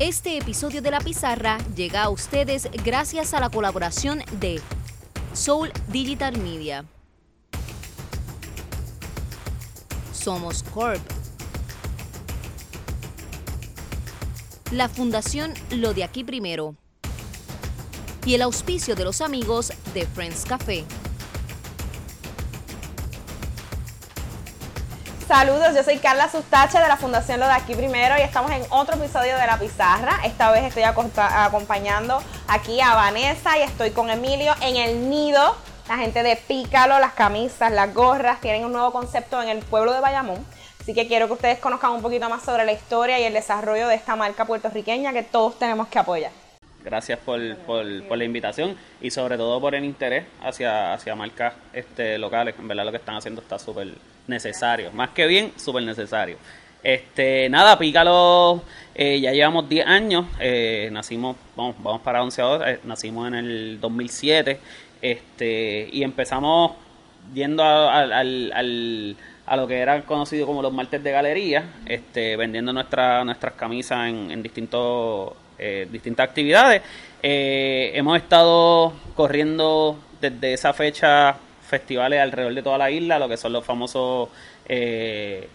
[0.00, 4.58] Este episodio de La Pizarra llega a ustedes gracias a la colaboración de
[5.34, 6.86] Soul Digital Media.
[10.10, 11.02] Somos Corp.
[14.72, 16.76] La Fundación Lo de Aquí Primero.
[18.24, 20.86] Y el auspicio de los amigos de Friends Café.
[25.30, 28.62] Saludos, yo soy Carla Sustache de la Fundación Lo de Aquí Primero y estamos en
[28.70, 30.18] otro episodio de La Pizarra.
[30.24, 35.54] Esta vez estoy acompañando aquí a Vanessa y estoy con Emilio en el nido.
[35.88, 39.92] La gente de Pícalo, las camisas, las gorras, tienen un nuevo concepto en el pueblo
[39.92, 40.44] de Bayamón.
[40.80, 43.86] Así que quiero que ustedes conozcan un poquito más sobre la historia y el desarrollo
[43.86, 46.32] de esta marca puertorriqueña que todos tenemos que apoyar.
[46.82, 52.56] Gracias por, la invitación y sobre todo por el interés hacia, hacia marcas este, locales.
[52.58, 53.94] En verdad lo que están haciendo está súper
[54.30, 54.90] necesario.
[54.92, 56.38] Más que bien, súper necesario.
[56.82, 58.62] Este, nada, Pícalo,
[58.94, 63.34] eh, ya llevamos 10 años, eh, nacimos, vamos, vamos para 11 ahora, eh, nacimos en
[63.34, 64.58] el 2007,
[65.02, 66.72] este, y empezamos
[67.34, 68.12] yendo al,
[68.54, 73.52] al, a lo que era conocido como los martes de galería, este, vendiendo nuestra, nuestras
[73.54, 75.34] camisas en, en distintos,
[75.90, 76.80] distintas actividades.
[77.22, 81.36] hemos estado corriendo desde esa fecha
[81.70, 84.28] festivales alrededor de toda la isla, lo que son los famosos
[84.68, 85.48] eh,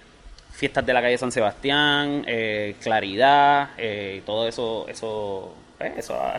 [0.51, 5.53] fiestas de la calle San Sebastián, eh, Claridad, eh, todo eso, eso,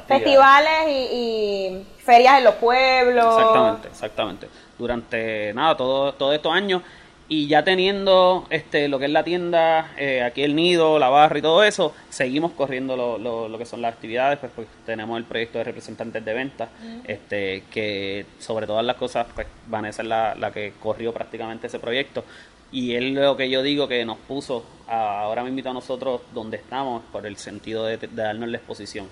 [0.09, 3.37] festivales y, ferias en los pueblos.
[3.37, 4.49] Exactamente, exactamente.
[4.79, 6.83] Durante nada, todos todo estos años
[7.29, 11.39] y ya teniendo este lo que es la tienda eh, aquí el nido la barra
[11.39, 13.19] y todo eso seguimos corriendo lo,
[13.49, 16.69] lo, que son las actividades pues, pues tenemos el proyecto de representantes de ventas
[17.05, 21.79] este que sobre todas las cosas pues Vanessa es la, la que corrió prácticamente ese
[21.79, 22.25] proyecto.
[22.73, 26.57] Y es lo que yo digo que nos puso ahora me invito a nosotros donde
[26.57, 29.07] estamos por el sentido de darnos la exposición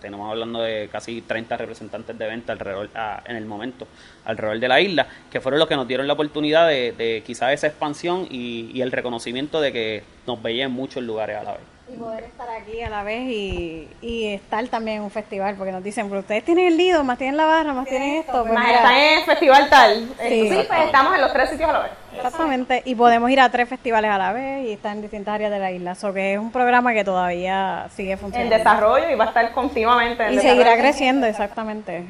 [0.00, 3.86] tenemos hablando de casi 30 representantes de venta alrededor, ah, en el momento
[4.24, 7.52] alrededor de la isla, que fueron los que nos dieron la oportunidad de, de quizás
[7.52, 11.52] esa expansión y, y, el reconocimiento de que nos veía en muchos lugares a la
[11.52, 11.62] vez.
[11.92, 15.72] Y poder estar aquí a la vez y, y estar también en un festival, porque
[15.72, 18.42] nos dicen, pero ustedes tienen el lido, más tienen la barra, más tienen esto.
[18.42, 20.08] Pues más están en el festival tal.
[20.28, 22.01] Sí, pues estamos en los tres sitios a la vez.
[22.14, 25.50] Exactamente, y podemos ir a tres festivales a la vez y estar en distintas áreas
[25.50, 25.92] de la isla.
[25.92, 28.54] Eso que es un programa que todavía sigue funcionando.
[28.54, 30.26] En desarrollo y va a estar continuamente.
[30.26, 32.04] En y seguirá creciendo, exactamente.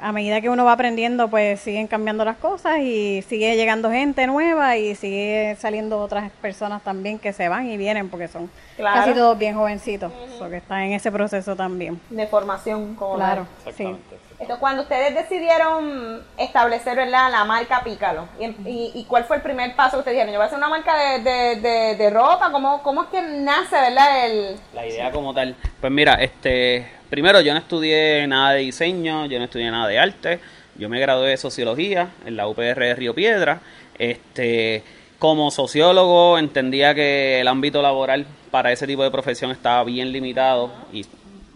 [0.00, 4.26] a medida que uno va aprendiendo, pues siguen cambiando las cosas y sigue llegando gente
[4.26, 9.12] nueva y sigue saliendo otras personas también que se van y vienen porque son casi
[9.12, 12.00] todos bien jovencitos, porque están en ese proceso también.
[12.10, 13.46] De formación, como Claro,
[13.76, 13.96] sí.
[14.40, 17.30] Entonces, cuando ustedes decidieron establecer ¿verdad?
[17.30, 18.28] la marca Pícalo,
[18.64, 20.32] y, cuál fue el primer paso que ustedes dijeron?
[20.32, 22.52] ¿Yo voy a hacer una marca de, de, ropa?
[22.52, 24.56] ¿Cómo, ¿Cómo, es que nace verdad, el...?
[24.74, 25.56] La idea como tal.
[25.80, 29.98] Pues mira, este primero yo no estudié nada de diseño, yo no estudié nada de
[29.98, 30.40] arte,
[30.76, 33.60] yo me gradué de Sociología en la UPR de Río Piedra.
[33.98, 34.84] Este,
[35.18, 40.70] como sociólogo entendía que el ámbito laboral para ese tipo de profesión estaba bien limitado
[40.92, 41.04] y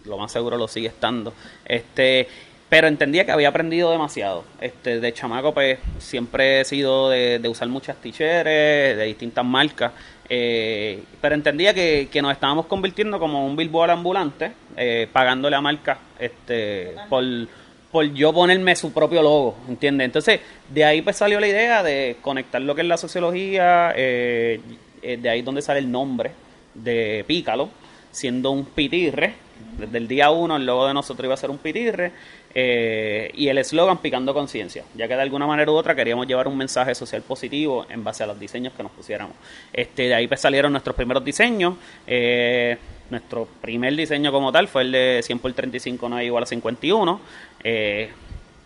[0.05, 1.33] lo más seguro lo sigue estando.
[1.65, 2.27] Este,
[2.73, 4.45] pero entendía que había aprendido demasiado.
[4.59, 9.91] Este, de chamaco, pues siempre he sido de, usar muchas ticheres de distintas marcas,
[10.27, 15.99] eh, pero entendía que, nos estábamos convirtiendo como un billboard ambulante, eh, pagándole a marcas
[16.17, 17.23] este, por,
[17.91, 20.05] por yo ponerme su propio logo, ¿entiendes?
[20.05, 24.59] Entonces, de ahí pues salió la idea de conectar lo que es la sociología, eh,
[25.03, 26.31] de ahí donde sale el nombre
[26.73, 27.69] de Pícalo,
[28.09, 29.35] siendo un pitirre.
[29.77, 32.11] Desde el día uno el logo de nosotros iba a ser un pitirre
[32.55, 36.47] eh, y el eslogan Picando Conciencia, ya que de alguna manera u otra queríamos llevar
[36.47, 39.35] un mensaje social positivo en base a los diseños que nos pusiéramos.
[39.71, 41.75] Este, de ahí pues salieron nuestros primeros diseños.
[42.05, 42.77] Eh,
[43.09, 46.47] nuestro primer diseño como tal fue el de 100 por 35 no es igual a
[46.47, 47.19] 51.
[47.63, 48.09] Eh,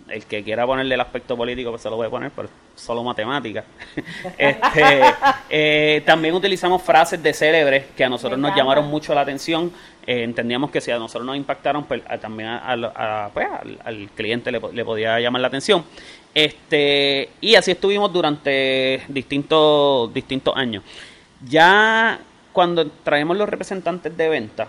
[0.09, 3.03] el que quiera ponerle el aspecto político, pues se lo voy a poner, pero solo
[3.03, 3.63] matemática.
[4.37, 5.01] este,
[5.49, 9.71] eh, también utilizamos frases de célebres que a nosotros nos llamaron mucho la atención.
[10.05, 12.59] Eh, entendíamos que si a nosotros nos impactaron, pues también
[13.33, 13.47] pues,
[13.83, 15.83] al, cliente le, podía llamar la atención.
[16.33, 20.83] Este, y así estuvimos durante distintos, distintos años.
[21.47, 22.19] Ya
[22.53, 24.67] cuando traemos los representantes de venta,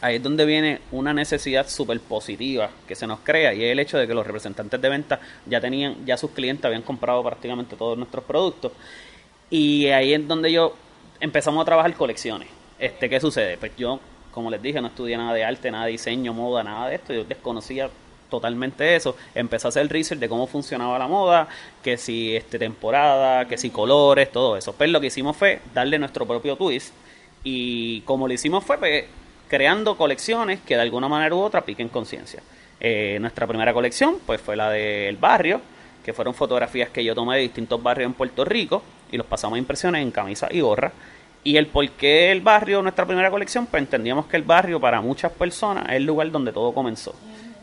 [0.00, 3.78] ahí es donde viene una necesidad súper positiva que se nos crea y es el
[3.78, 7.76] hecho de que los representantes de venta ya tenían, ya sus clientes habían comprado prácticamente
[7.76, 8.72] todos nuestros productos
[9.50, 10.74] y ahí es donde yo
[11.20, 12.48] empezamos a trabajar colecciones.
[12.78, 13.56] Este, ¿Qué sucede?
[13.56, 14.00] Pues yo,
[14.32, 17.14] como les dije, no estudié nada de arte, nada de diseño, moda, nada de esto,
[17.14, 17.88] yo desconocía
[18.28, 21.48] totalmente eso, empecé a hacer research de cómo funcionaba la moda,
[21.82, 24.72] que si este temporada, que si colores, todo eso.
[24.72, 26.92] Pero pues lo que hicimos fue darle nuestro propio twist
[27.44, 29.04] y como lo hicimos fue pues,
[29.48, 32.42] creando colecciones que de alguna manera u otra piquen conciencia.
[32.80, 35.60] Eh, nuestra primera colección pues fue la del barrio,
[36.04, 39.56] que fueron fotografías que yo tomé de distintos barrios en Puerto Rico y los pasamos
[39.56, 40.92] a impresiones en camisa y gorra.
[41.42, 45.00] Y el por qué el barrio, nuestra primera colección, pues entendíamos que el barrio para
[45.00, 47.14] muchas personas es el lugar donde todo comenzó.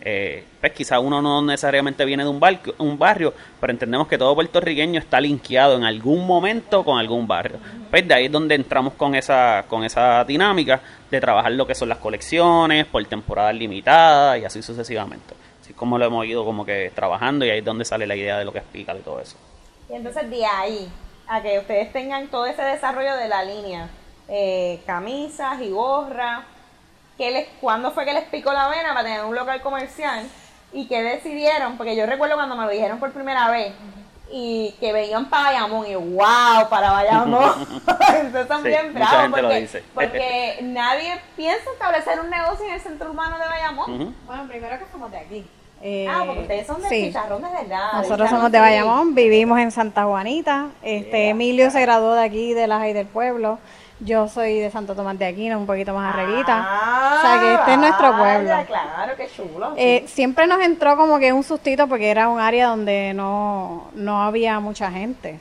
[0.05, 2.41] Eh, pues quizá uno no necesariamente viene de un,
[2.79, 7.57] un barrio, pero entendemos que todo puertorriqueño está linkeado en algún momento con algún barrio.
[7.89, 11.73] Pues de ahí es donde entramos con esa, con esa dinámica de trabajar lo que
[11.73, 15.35] son las colecciones por temporadas limitadas y así sucesivamente.
[15.61, 18.38] Así como lo hemos ido como que trabajando y ahí es donde sale la idea
[18.38, 19.38] de lo que explica y todo eso.
[19.89, 20.89] Y entonces de ahí
[21.27, 23.88] a que ustedes tengan todo ese desarrollo de la línea,
[24.27, 26.44] eh, camisas y gorras,
[27.18, 30.27] ¿qué les, ¿cuándo fue que les picó la vena para tener un local comercial?
[30.71, 31.77] ¿Y qué decidieron?
[31.77, 33.74] Porque yo recuerdo cuando me lo dijeron por primera vez
[34.36, 37.68] y que veían para Bayamón y wow, para Bayamón.
[38.19, 43.38] Entonces son bien bravos porque, porque nadie piensa establecer un negocio en el centro urbano
[43.38, 44.15] de Bayamón.
[44.25, 45.45] Bueno, primero que somos de aquí.
[46.10, 47.94] ah, porque ustedes son de Chicharrón de verdad.
[47.94, 50.69] Nosotros somos de Bayamón, vivimos en Santa Juanita.
[50.81, 53.60] Este Emilio se graduó de aquí, de la Jai del Pueblo.
[54.05, 57.17] Yo soy de Santo Tomás de Aquino, un poquito más arreguita.
[57.17, 58.65] o sea que este es nuestro pueblo.
[58.67, 59.73] Claro, qué chulo.
[59.77, 64.21] Eh, siempre nos entró como que un sustito porque era un área donde no, no
[64.23, 65.39] había mucha gente.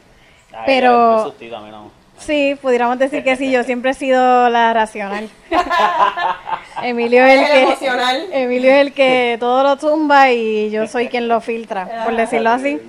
[0.66, 1.24] Pero...
[1.24, 2.02] Sustito, a mí no.
[2.18, 5.28] Sí, pudiéramos decir que sí, yo siempre he sido la racional.
[6.82, 11.28] Emilio es el, que Emilio es el que todo lo tumba y yo soy quien
[11.28, 12.80] lo filtra, por decirlo así.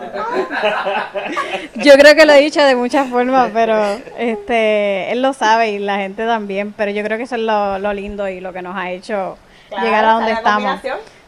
[1.76, 5.78] yo creo que lo he dicho de muchas formas, pero este él lo sabe y
[5.78, 8.76] la gente también, pero yo creo que eso es lo, lindo y lo que nos
[8.76, 9.36] ha hecho
[9.82, 10.80] llegar a donde estamos.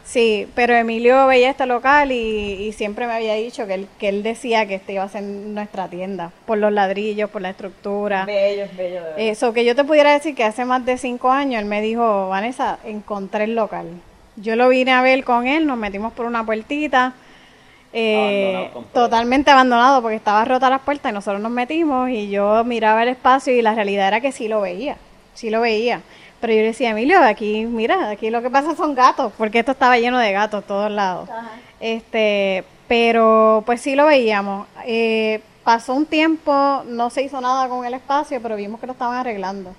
[0.03, 4.21] Sí, pero Emilio veía este local y, siempre me había dicho que él, que él
[4.21, 8.25] decía que este iba a ser nuestra tienda, por los ladrillos, por la estructura.
[8.25, 9.01] Bello, bello.
[9.17, 12.29] Eso, que yo te pudiera decir que hace más de cinco años él me dijo,
[12.29, 13.87] Vanessa, encontré el local.
[14.35, 17.13] Yo lo vine a ver con él, nos metimos por una puertita,
[17.93, 23.03] eh, totalmente abandonado porque estaba rota las puertas y nosotros nos metimos y yo miraba
[23.03, 24.97] el espacio y la realidad era que sí lo veía,
[25.35, 26.01] sí lo veía.
[26.41, 29.71] Pero yo le decía, Emilio, aquí, mira, aquí lo que pasa son gatos, porque esto
[29.71, 31.29] estaba lleno de gatos todos lados.
[31.79, 34.67] Este, pero pues sí lo veíamos.
[34.85, 38.93] Eh, pasó un tiempo, no se hizo nada con el espacio, pero vimos que lo
[38.93, 39.73] estaban arreglando.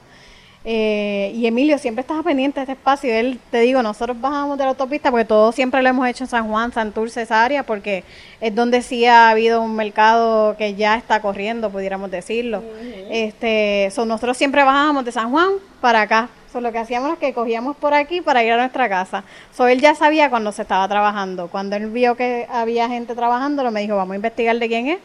[0.64, 3.12] Eh, y Emilio siempre estaba pendiente de este espacio.
[3.12, 6.28] Él, te digo, nosotros bajamos de la autopista porque todo siempre lo hemos hecho en
[6.28, 8.04] San Juan, Santurce, esa área, porque
[8.40, 12.62] es donde sí ha habido un mercado que ya está corriendo, pudiéramos decirlo.
[13.10, 16.30] este, nosotros siempre bajábamos de San Juan para acá,
[16.60, 19.24] lo que hacíamos es que cogíamos por aquí para ir a nuestra casa.
[19.52, 21.48] So, él ya sabía cuando se estaba trabajando.
[21.48, 24.88] Cuando él vio que había gente trabajando, lo me dijo, vamos a investigar de quién
[24.88, 24.98] es.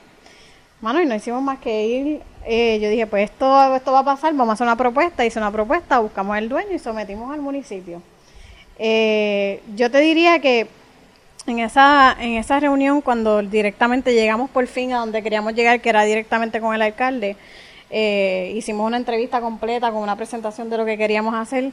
[0.81, 2.21] Mano, y no hicimos más que ir.
[2.45, 5.25] Eh, yo dije, pues esto, esto va a pasar, vamos a hacer una propuesta.
[5.25, 8.01] Hice una propuesta, buscamos al dueño y sometimos al municipio.
[8.77, 10.67] Eh, yo te diría que
[11.47, 15.89] en esa, en esa reunión, cuando directamente llegamos por fin a donde queríamos llegar, que
[15.89, 17.35] era directamente con el alcalde,
[17.89, 21.71] eh, hicimos una entrevista completa con una presentación de lo que queríamos hacer.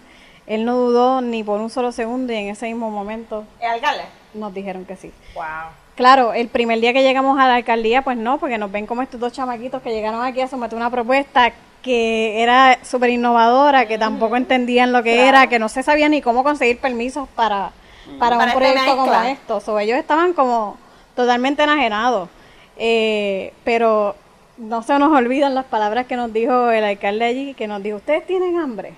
[0.48, 3.44] Él no dudó ni por un solo segundo y en ese mismo momento.
[3.60, 4.04] ¿El alcalde?
[4.34, 5.12] Nos dijeron que sí.
[5.34, 5.85] Wow.
[5.96, 9.02] Claro, el primer día que llegamos a la alcaldía, pues no, porque nos ven como
[9.02, 13.96] estos dos chamaquitos que llegaron aquí a someter una propuesta que era súper innovadora, que
[13.96, 17.70] tampoco entendían lo que era, que no se sabía ni cómo conseguir permisos para,
[18.18, 19.60] para, un proyecto como esto.
[19.60, 20.76] So, ellos estaban como
[21.14, 22.28] totalmente enajenados.
[22.76, 24.14] Eh, pero
[24.58, 27.96] no se nos olvidan las palabras que nos dijo el alcalde allí, que nos dijo,
[27.96, 28.92] ustedes tienen hambre.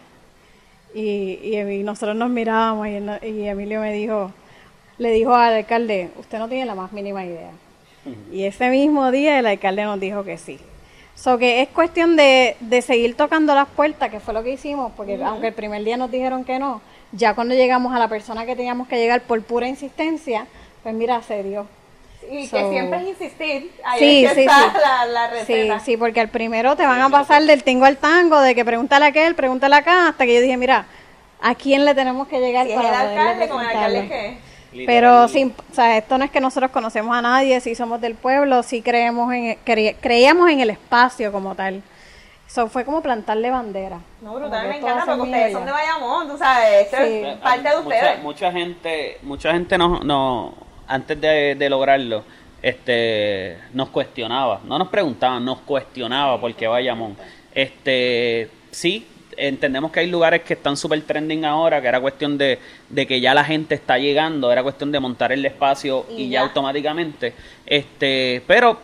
[0.94, 4.32] Y, y, nosotros nos mirábamos y, Emilio me dijo,
[4.98, 7.50] le dijo al alcalde, usted no tiene la más mínima idea.
[8.32, 10.58] Y ese mismo día el alcalde nos dijo que sí.
[11.14, 14.92] So que es cuestión de, de seguir tocando las puertas, que fue lo que hicimos,
[14.96, 16.80] porque aunque el primer día nos dijeron que no,
[17.12, 20.46] ya cuando llegamos a la persona que teníamos que llegar por pura insistencia,
[20.82, 21.66] pues mira, se dio.
[22.30, 23.72] Y que siempre es insistir.
[23.84, 25.78] Ahí sí, sí, La, la, receta.
[25.80, 28.64] Sí, sí, porque al primero te van a pasar del tingo al tango, de que
[28.64, 30.86] pregúntale a aquel, pregúntale acá, hasta que yo dije, mira,
[31.40, 34.47] ¿a quién le tenemos que llegar para el alcalde, con el alcalde qué?
[34.86, 38.14] Pero sin, o sea, esto no es que nosotros conocemos a nadie, si somos del
[38.14, 41.82] pueblo, si creemos en, creíamos en el espacio como tal.
[42.46, 44.00] Eso fue como plantarle bandera.
[44.22, 48.22] No, brutal, me encanta porque ustedes son de Bayamón, tú sabes, es parte de ustedes.
[48.22, 50.54] Mucha, gente, mucha gente no, no
[50.86, 52.24] antes de, lograrlo,
[52.62, 57.16] este, nos cuestionaba, no nos preguntaban, nos cuestionaba por qué Bayamón.
[57.54, 59.06] Este, sí,
[59.38, 62.58] entendemos que hay lugares que están súper trending ahora, que era cuestión de,
[62.94, 66.42] que ya la gente está llegando, era cuestión de montar el espacio y, ya.
[66.42, 67.32] automáticamente.
[67.66, 68.80] Este, pero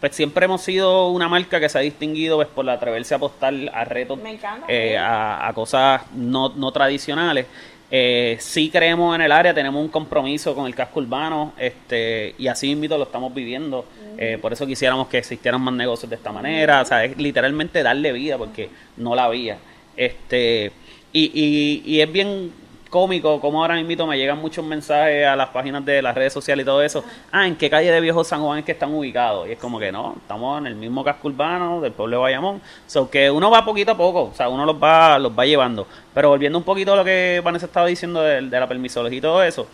[0.00, 3.54] pues siempre hemos sido una marca que se ha distinguido pues, por atreverse a apostar
[3.72, 4.66] a retos, encanta.
[4.66, 7.46] eh, a, a cosas no, no tradicionales.
[7.94, 12.48] Eh, sí creemos en el área, tenemos un compromiso con el casco urbano este, y
[12.48, 13.84] así mismo lo estamos viviendo.
[14.16, 16.80] Eh, por eso quisiéramos que existieran más negocios de esta manera.
[16.80, 19.58] O sea, es literalmente darle vida porque no la había.
[19.96, 20.72] Este,
[21.12, 22.52] y, y, y es bien
[22.90, 26.62] cómico como ahora mismo me llegan muchos mensajes a las páginas de las redes sociales
[26.64, 27.02] y todo eso.
[27.30, 29.48] Ah, ¿en qué calle de Viejo San Juan es que están ubicados?
[29.48, 32.60] Y es como que no, estamos en el mismo casco urbano del pueblo de Bayamón.
[32.86, 35.86] So que uno va poquito a poco, o sea, uno los va, los va llevando.
[36.12, 39.22] Pero volviendo un poquito a lo que Vanessa estaba diciendo de, de la permisología y
[39.22, 39.66] todo eso,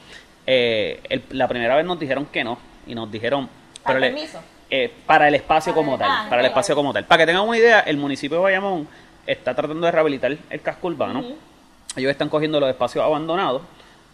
[0.46, 2.58] eh, el- la primera vez nos dijeron que no.
[2.86, 3.48] Y nos dijeron...
[3.82, 4.38] ¿Para pero el le- permiso?
[4.70, 7.04] eh, para el espacio Para como el- tal, ah, para el espacio como tal.
[7.04, 8.86] Para que tengan una idea, el municipio de Bayamón
[9.32, 11.22] está tratando de rehabilitar el casco urbano.
[11.96, 13.62] Ellos están cogiendo los espacios abandonados,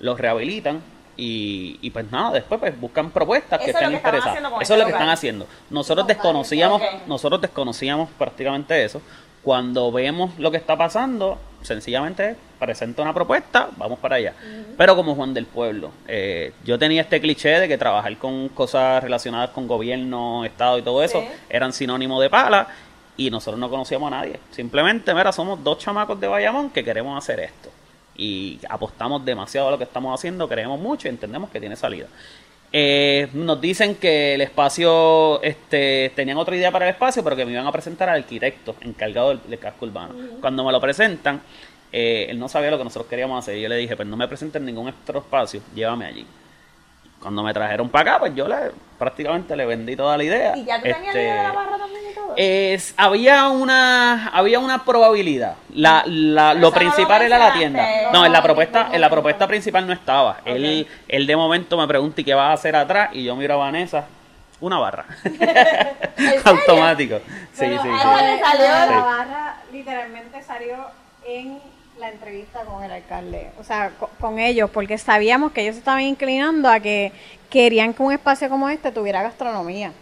[0.00, 0.80] los rehabilitan
[1.16, 4.36] y, y pues nada, después pues buscan propuestas que Eso estén que interesadas.
[4.38, 5.00] Eso es este lo que lugar.
[5.02, 5.46] están haciendo.
[5.70, 9.00] Nosotros desconocíamos, nosotros desconocíamos prácticamente eso.
[9.42, 14.32] Cuando vemos lo que está pasando, sencillamente presenta una propuesta, vamos para allá.
[14.78, 19.02] Pero como Juan del Pueblo, eh, yo tenía este cliché de que trabajar con cosas
[19.04, 21.28] relacionadas con gobierno, Estado y todo eso Sí.
[21.50, 22.68] eran sinónimo de pala
[23.16, 24.40] y nosotros no conocíamos a nadie.
[24.50, 27.70] Simplemente, mira, somos dos chamacos de Bayamón que queremos hacer esto.
[28.16, 32.06] Y apostamos demasiado a lo que estamos haciendo, creemos mucho y entendemos que tiene salida.
[32.72, 37.44] Eh, nos dicen que el espacio, este, tenían otra idea para el espacio, pero que
[37.44, 40.14] me iban a presentar al arquitecto encargado del, del casco urbano.
[40.40, 41.40] Cuando me lo presentan,
[41.96, 43.56] eh, él no sabía lo que nosotros queríamos hacer.
[43.56, 46.26] Y yo le dije, pues no me presenten ningún otro espacio, llévame allí.
[47.20, 48.72] Cuando me trajeron para acá, pues yo le,
[49.04, 50.56] prácticamente le vendí toda la idea.
[50.56, 52.32] ¿Y ya tú tenías Este, la idea de la barra también y todo?
[52.36, 55.56] es, había una había una probabilidad.
[55.74, 57.86] La, la, lo principal era la tienda.
[58.12, 60.38] No, en la propuesta en la propuesta principal no estaba.
[60.44, 63.10] Él, él de momento me pregunta ¿y qué vas a hacer atrás?
[63.12, 64.06] Y yo miro a Vanessa,
[64.60, 65.04] una barra.
[66.16, 66.40] serio?
[66.44, 67.20] Automático.
[67.52, 67.94] Sí, Bueno, sí, sí.
[68.02, 70.76] Ahora le salió la barra literalmente salió
[71.26, 71.58] en
[71.98, 76.00] la entrevista con el alcalde, o sea, co- con, ellos, porque sabíamos que ellos estaban
[76.02, 77.12] inclinando a que
[77.54, 79.92] querían que un espacio como este tuviera gastronomía.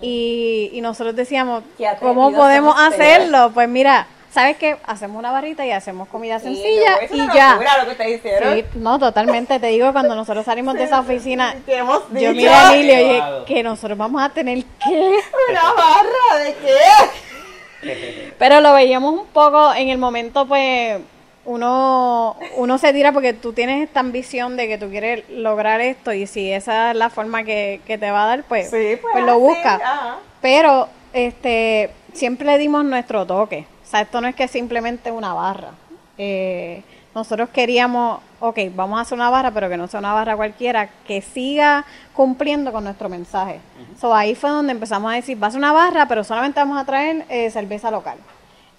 [0.00, 1.84] Y, y nosotros decíamos, Mm.
[2.00, 3.00] ¿cómo podemos ustedes.
[3.00, 3.50] hacerlo?
[3.54, 4.76] Pues mira, ¿sabes qué?
[4.86, 7.50] Hacemos una barrita y hacemos comida Sí, sencilla es y una ya.
[7.52, 8.54] locura lo que ustedes hicieron.
[8.54, 9.58] Sí, no, totalmente.
[9.60, 13.04] Te digo, cuando nosotros salimos de esa oficina, ¿Qué hemos yo miré a Emilio y
[13.04, 15.18] dije que nosotros vamos a tener que
[15.50, 18.32] ¿Una barra de qué?
[18.38, 21.00] Pero lo veíamos un poco en el momento, pues
[21.46, 26.12] uno, uno se tira porque tú tienes esta ambición de que tú quieres lograr esto
[26.12, 29.12] y si esa es la forma que, que te va a dar, pues, Sí, pues,
[29.12, 29.74] pues lo así, busca.
[29.74, 30.16] ajá.
[30.40, 33.66] Pero este siempre le dimos nuestro toque.
[33.82, 35.70] O sea, esto no es que simplemente una barra.
[36.16, 36.82] Eh,
[37.14, 40.88] nosotros queríamos, ok, vamos a hacer una barra, pero que no sea una barra cualquiera,
[41.06, 43.60] que siga cumpliendo con nuestro mensaje.
[44.00, 46.76] So, ahí fue donde empezamos a decir, va a ser una barra, pero solamente vamos
[46.76, 48.18] a traer eh, cerveza local.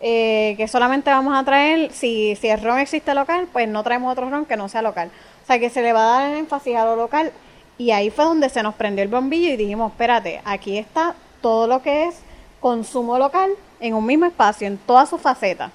[0.02, 4.12] Eh, que solamente vamos a traer, si, si el ron existe local, pues no traemos
[4.12, 5.10] otro ron que no sea local.
[5.44, 7.32] O sea, que se le va a dar el énfasis a lo local.
[7.78, 11.68] Y ahí fue donde se nos prendió el bombillo y dijimos, espérate, aquí está todo
[11.68, 12.16] lo que es
[12.60, 15.72] consumo local en un mismo espacio, en todas sus facetas.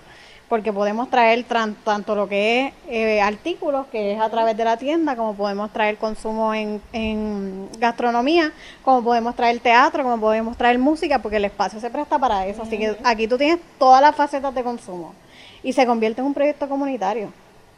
[0.51, 4.77] Porque podemos traer tanto lo que es eh, artículos, que es a través de la
[4.77, 8.53] tienda, como podemos traer consumo en, en gastronomía,
[8.83, 12.63] como podemos traer teatro, como podemos traer música, porque el espacio se presta para eso.
[12.63, 15.15] Así que aquí tú tienes todas las facetas de consumo.
[15.63, 17.33] Y se convierte en un proyecto comunitario.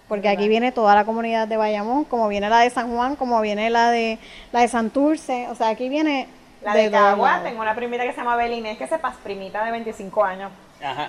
[0.09, 3.41] Porque aquí viene toda la comunidad de Bayamón, como viene la de San Juan, como
[3.41, 4.19] viene la de
[4.51, 6.27] la de Santurce, o sea, aquí viene
[6.63, 7.45] La de Cagua, lados.
[7.45, 10.53] tengo una primita que se llama Belinés, que se pasa primita de 25 años.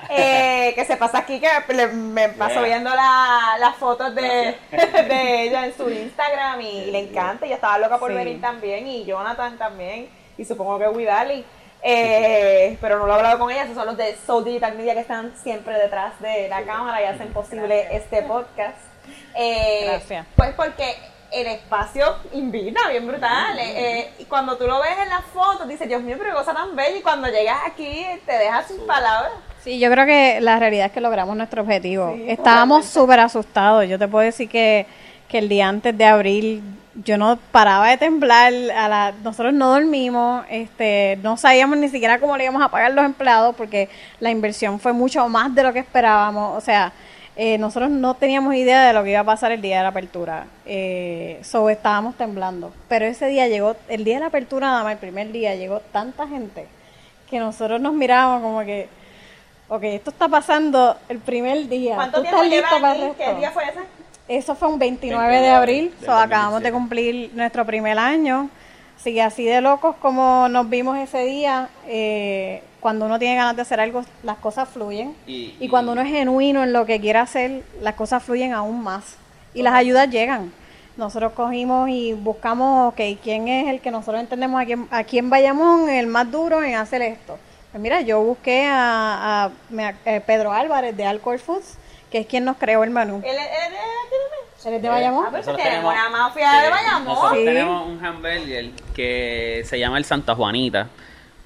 [0.09, 2.63] Eh, que se pasa aquí, que le- me paso Yeah.
[2.63, 7.45] viendo la- las fotos de, de ella en su Instagram y le encanta.
[7.45, 8.17] Y yo estaba loca por Sí.
[8.17, 11.45] venir también, y Jonathan también, y supongo que Widali.
[11.85, 14.93] Eh, pero no lo he hablado con ella, esos son los de Soul Digital Media
[14.93, 18.77] que están siempre detrás de la cámara y hacen posible este podcast.
[19.35, 20.25] Eh, Gracias.
[20.37, 20.95] Pues porque
[21.31, 23.59] el espacio invita, bien brutal.
[23.59, 26.35] Eh, eh, y cuando tú lo ves en las fotos, dices, Dios mío, pero qué
[26.37, 26.95] cosa tan bella.
[26.97, 29.33] Y cuando llegas aquí, te dejas sin palabras.
[29.63, 32.13] Sí, yo creo que la realidad es que logramos nuestro objetivo.
[32.15, 33.87] Sí, Estábamos súper asustados.
[33.87, 34.85] Yo te puedo decir que,
[35.27, 36.61] que el día antes de abril
[36.95, 38.53] yo no paraba de temblar.
[38.75, 42.91] A la, nosotros no dormimos, este, no sabíamos ni siquiera cómo le íbamos a pagar
[42.93, 43.89] los empleados porque
[44.19, 46.57] la inversión fue mucho más de lo que esperábamos.
[46.57, 46.91] O sea,
[47.35, 49.89] eh, nosotros no teníamos idea de lo que iba a pasar el día de la
[49.89, 50.45] apertura.
[50.65, 52.71] Eh, so, estábamos temblando.
[52.87, 55.79] Pero ese día llegó, el día de la apertura, nada más, el primer día, llegó
[55.79, 56.67] tanta gente
[57.29, 58.87] que nosotros nos mirábamos como que,
[59.75, 61.95] ok, esto está pasando el primer día.
[61.95, 63.39] ¿Cuánto ¿Tú tiempo estás llevas listo para el ¿Qué resto?
[63.39, 63.79] día fue ese?
[64.27, 66.71] Eso fue un 29 29 de abril, so, acabamos de 2017.
[66.71, 68.49] cumplir nuestro primer año.
[68.97, 73.63] Sí, así de locos como nos vimos ese día, eh, cuando uno tiene ganas de
[73.63, 75.13] hacer algo, las cosas fluyen.
[75.27, 78.81] Y- Y, cuando uno es genuino en lo que quiere hacer, las cosas fluyen aún
[78.81, 79.17] más.
[79.53, 80.53] Y las ayudas llegan.
[80.95, 85.89] Nosotros cogimos y buscamos, ok, ¿quién es el que nosotros entendemos aquí, aquí en Bayamón,
[85.89, 87.37] el más duro en hacer esto?
[87.73, 89.49] Pues mira, yo busqué a,
[90.05, 91.77] eh, Pedro Álvarez de Alcohol Foods,
[92.11, 93.17] que es quien nos creó el menú.
[93.25, 95.25] Él, él- él- él- ¿Él es de Bayamón?
[95.25, 97.03] Ah, pues Nosotros tenemos una mafia sí, de Bayamón.
[97.05, 97.45] Nosotros Sí.
[97.45, 100.87] tenemos un hamburger que se llama el Santa Juanita.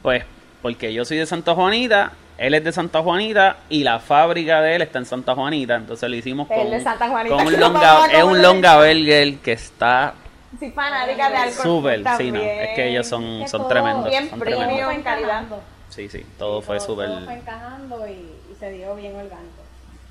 [0.03, 0.24] Pues,
[0.62, 4.75] porque yo soy de Santa Juanita, él es de Santa Juanita y la fábrica de
[4.75, 5.75] él está en Santa Juanita.
[5.75, 9.53] Entonces lo hicimos con, de Santa Juanita, con un longa, es un longa burger que
[9.53, 10.13] está
[10.60, 11.63] Sí, fanática de alcohol.
[11.63, 14.10] súper, sí, no, es que ellos son, son tremendos.
[14.10, 14.63] bien son premium.
[14.65, 14.93] tremendos.
[14.93, 15.43] en calidad.
[15.98, 17.08] Sí, sí, todo fue súper...
[17.08, 19.63] Todo fue encajando y, y se dio bien orgánico.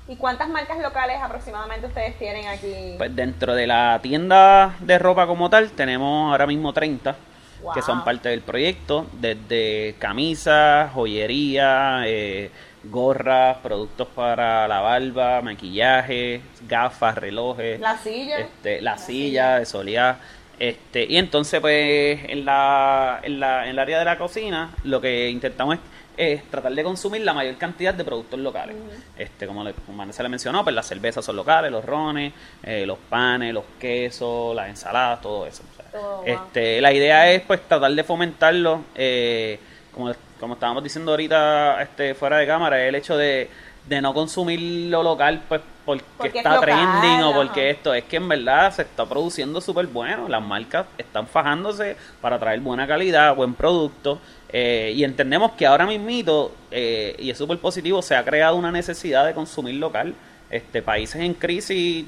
[0.09, 2.95] ¿Y cuántas marcas locales aproximadamente ustedes tienen aquí?
[2.97, 7.15] Pues dentro de la tienda de ropa como tal, tenemos ahora mismo 30
[7.63, 7.73] Wow.
[7.73, 12.51] que son parte del proyecto, desde camisas, joyería, eh,
[12.83, 18.39] gorras, productos para la barba, maquillaje, gafas, relojes, La silla.
[18.41, 20.19] este, la, silla de soleá.
[20.59, 24.99] Este, y entonces, pues, en la, en la, en el área de la cocina, lo
[24.99, 25.81] que intentamos es,
[26.17, 28.75] es tratar de consumir la mayor cantidad de productos locales.
[29.17, 32.33] Este, como, le, como Vanessa le mencionó, pues las cervezas son locales, los rones,
[32.63, 35.63] eh, los panes, los quesos, las ensaladas, todo eso.
[35.71, 36.25] o sea, Todo, wow.
[36.25, 39.59] este, la idea es, pues, tratar de fomentarlo, eh,
[39.93, 43.47] como, como estábamos diciendo ahorita, este, fuera de cámara, el hecho de,
[43.87, 46.65] de no consumir lo local, pues, porque, Porque es está local,
[47.01, 47.37] trending o ajá.
[47.37, 50.27] porque esto es que en verdad se está produciendo súper bueno.
[50.27, 54.19] Las marcas están fajándose para traer buena calidad, buen producto.
[54.49, 58.71] eh, y entendemos que ahora mismito, eh, y es súper positivo, se ha creado una
[58.71, 60.13] necesidad de consumir local.
[60.49, 62.05] Este, países en crisis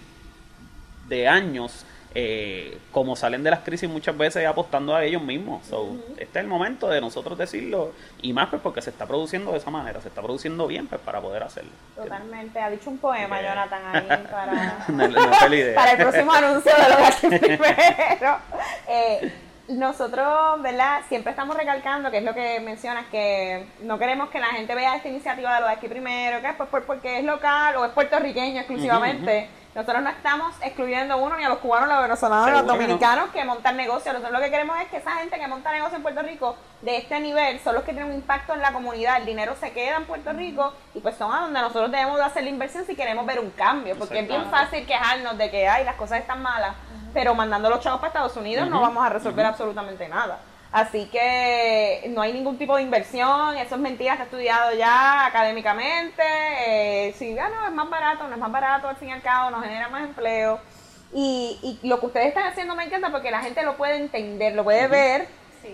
[1.07, 5.65] de años, eh, como salen de las crisis muchas veces apostando a ellos mismos.
[5.67, 9.51] So, Este es el momento de nosotros decirlo, y más pues porque se está produciendo
[9.51, 11.71] de esa manera, se está produciendo bien pues para poder hacerlo.
[11.95, 12.59] Totalmente.
[12.59, 13.41] Ha dicho un poema.
[13.41, 14.85] Jonathan, ahí para...
[14.87, 15.31] No, no
[15.75, 18.37] para el próximo anuncio de lo de aquí primero.
[18.87, 19.31] Eh,
[19.69, 21.01] nosotros, ¿verdad?
[21.09, 24.95] Siempre estamos recalcando, que es lo que mencionas, que no queremos que la gente vea
[24.95, 27.85] esta iniciativa de lo de aquí primero, que es pues, por- porque es local o
[27.85, 29.47] es puertorriqueño exclusivamente.
[29.79, 32.51] Nosotros no estamos excluyendo a uno ni a los cubanos, ni a los venezolanos, ni
[32.51, 32.87] a los Seguro que no.
[32.89, 34.13] dominicanos que montan negocios.
[34.13, 36.97] Nosotros lo que queremos es que esa gente que monta negocio en Puerto Rico de
[36.97, 39.15] este nivel son los que tienen un impacto en la comunidad.
[39.19, 42.23] El dinero se queda en Puerto Rico y pues son a donde nosotros debemos de
[42.25, 43.97] hacer la inversión si queremos ver un cambio.
[43.97, 46.75] Porque es bien fácil quejarnos de que ay, las cosas están malas,
[47.13, 50.39] pero mandando los chavos para Estados Unidos no vamos a resolver absolutamente nada.
[50.71, 56.21] Así que no hay ningún tipo de inversión, eso es mentira, está estudiado ya académicamente.
[56.67, 59.21] Eh, si ah, no, es más barato, no es más barato, al fin y al
[59.23, 60.59] cabo, nos genera más empleo.
[61.11, 64.53] Y, y lo que ustedes están haciendo me encanta porque la gente lo puede entender,
[64.53, 65.27] lo puede ver,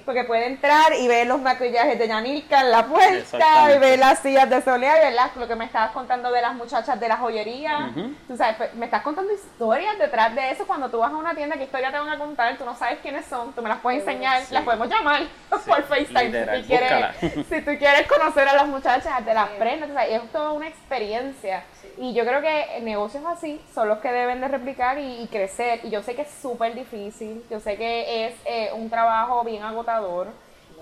[0.05, 4.19] porque puede entrar y ver los maquillajes de Yanilka en la puerta, y ver las
[4.19, 7.07] sillas de Soleá, y ver las- lo que me estabas contando de las muchachas de
[7.07, 7.89] la joyería.
[7.91, 8.13] Ujú.
[8.27, 10.65] Tú sabes, pues, me estás contando historias detrás de eso.
[10.67, 12.57] Cuando tú vas a una tienda, ¿qué historia te van a contar?
[12.57, 14.53] Tú no sabes quiénes son, tú me las puedes enseñar, Sí.
[14.53, 16.23] las podemos llamar por FaceTime.
[16.25, 20.31] literal, si, tú quieres, si tú quieres conocer a las muchachas, te las prendas, es
[20.31, 21.63] toda una experiencia.
[21.97, 25.81] Y yo creo que negocios así son los que deben de replicar y, y crecer.
[25.83, 29.63] Y yo sé que es súper difícil, yo sé que es eh, un trabajo bien
[29.63, 30.27] agotador,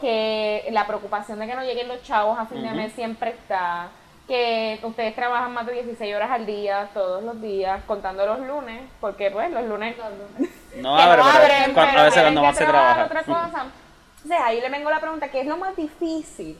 [0.02, 3.90] que la preocupación de que no lleguen los chavos a fin de mes siempre está,
[4.28, 8.82] que ustedes trabajan más de 16 horas al día, todos los días, contando los lunes,
[9.00, 9.96] porque pues los lunes
[10.78, 13.22] No abre, no pero abren, cuando- pero a veces cuando que más se trabajar trabaja.
[13.22, 13.66] otra cosa.
[14.24, 16.58] Entonces ahí le vengo la pregunta, ¿qué es lo más difícil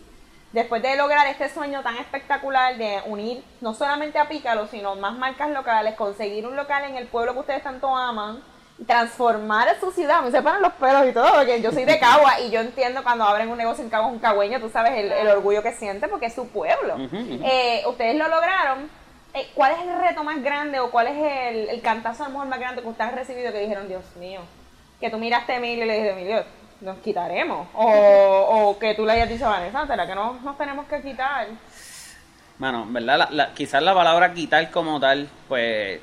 [0.54, 5.18] después de lograr este sueño tan espectacular de unir no solamente a Pícalo, sino más
[5.18, 8.42] marcas locales, conseguir un local en el pueblo que ustedes tanto aman,
[8.88, 12.50] transformar su ciudad, me separan los pelos y todo, porque yo soy de Cagua y
[12.50, 15.62] yo entiendo cuando abren un negocio en Cagua un cagüeño, tú sabes el, el orgullo
[15.62, 16.96] que siente porque es su pueblo.
[17.12, 18.90] Eh, ustedes lo lograron.
[19.34, 22.34] Eh, ¿Cuál es el reto más grande o cuál es el, el cantazo a lo
[22.34, 24.42] mejor más grande que ustedes han recibido que dijeron, Dios mío,
[25.00, 26.46] que tú miraste a Emilio y le dijiste, Emilio,
[26.84, 27.68] nos quitaremos?
[27.74, 27.86] O,
[28.70, 31.48] o que tú le hayas dicho a Vanessa, ¿será que no nos tenemos que quitar?
[32.60, 33.18] Mano, ¿verdad?
[33.18, 36.00] La, la- quizás la palabra quitar como tal, pues.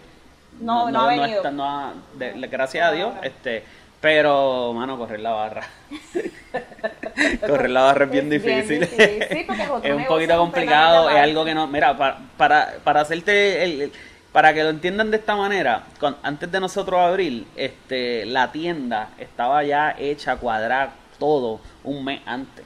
[0.60, 1.36] No- no ha venido.
[1.38, 3.62] está- no ha- de- de- gracias a Dios, este.
[4.00, 5.62] Pero, mano, correr la barra.
[7.46, 8.80] correr la barra es bien Es bien difícil.
[8.80, 11.66] difícil, sí, porque es un poquito complicado, es algo que no.
[11.66, 13.62] Mira, para, para, para hacerte.
[13.62, 13.92] El, el-
[14.32, 15.84] para que lo entiendan de esta manera,
[16.22, 22.64] antes de nosotros abrir, este, la tienda estaba ya hecha, cuadrada, todo, un mes antes.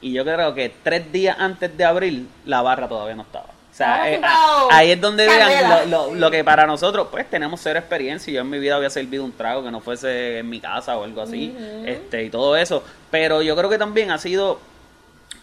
[0.00, 3.46] Y yo creo que tres días antes de abrir, la barra todavía no estaba.
[3.72, 4.20] sea, Ahora eh,
[4.70, 8.32] ahí es donde vean lo, lo- lo que para nosotros, pues tenemos cero experiencia.
[8.32, 11.04] Yo en mi vida había servido un trago que no fuese en mi casa o
[11.04, 11.54] algo así,
[11.86, 12.84] este y todo eso.
[13.10, 14.60] Pero yo creo que también ha sido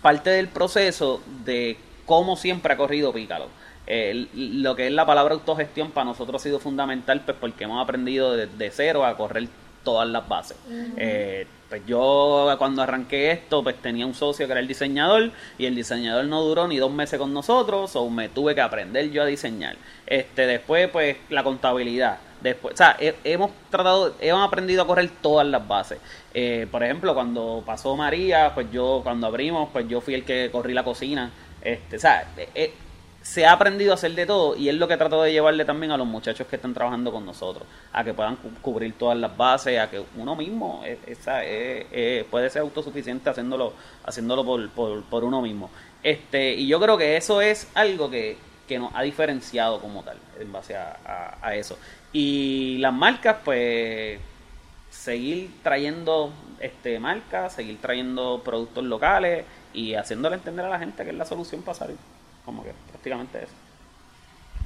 [0.03, 3.47] parte del proceso de cómo siempre ha corrido Pícalo.
[3.85, 7.81] Eh, lo que es la palabra autogestión para nosotros ha sido fundamental pues porque hemos
[7.83, 9.47] aprendido de, de cero a correr
[9.83, 10.57] todas las bases.
[10.97, 15.65] Eh, pues yo cuando arranqué esto pues tenía un socio que era el diseñador y
[15.65, 19.23] el diseñador no duró ni dos meses con nosotros o me tuve que aprender yo
[19.23, 19.75] a diseñar.
[20.05, 22.19] Este después pues la contabilidad.
[22.41, 25.97] Después, o sea, he- hemos tratado, hemos aprendido a correr todas las bases.
[26.33, 30.49] Eh, por ejemplo, cuando pasó María, pues yo, cuando abrimos, pues yo fui el que
[30.51, 31.31] corrí la cocina.
[31.61, 32.73] Este, o sea, eh,
[33.23, 35.91] se ha aprendido a hacer de todo y es lo que trato de llevarle también
[35.93, 39.35] a los muchachos que están trabajando con nosotros, a que puedan cu- cubrir todas las
[39.35, 43.73] bases, a que uno mismo esa, eh, eh, puede ser autosuficiente haciéndolo,
[44.05, 45.69] haciéndolo por, por, uno mismo.
[46.03, 50.17] Este, y yo creo que eso es algo que, que nos ha diferenciado como tal,
[50.37, 51.79] en base a, a- a eso.
[52.11, 54.19] Y las marcas, pues,
[54.91, 61.09] seguir trayendo este marcas, seguir trayendo productos locales y haciéndole entender a la gente que
[61.11, 61.97] es la solución para salir.
[62.45, 63.53] Como que prácticamente eso.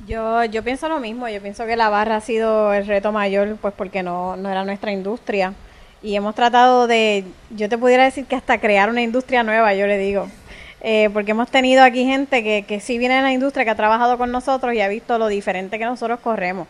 [0.08, 3.58] Yo, yo pienso lo mismo, yo pienso que la barra ha sido el reto mayor,
[3.62, 5.54] pues porque no, no era nuestra industria.
[6.04, 9.88] Y hemos tratado de, yo te pudiera decir que hasta crear una industria nueva, yo
[9.88, 10.28] le digo.
[10.82, 13.76] Eh, porque hemos tenido aquí gente que, que sí viene de la industria, que ha
[13.76, 16.68] trabajado con nosotros y ha visto lo diferente que nosotros corremos.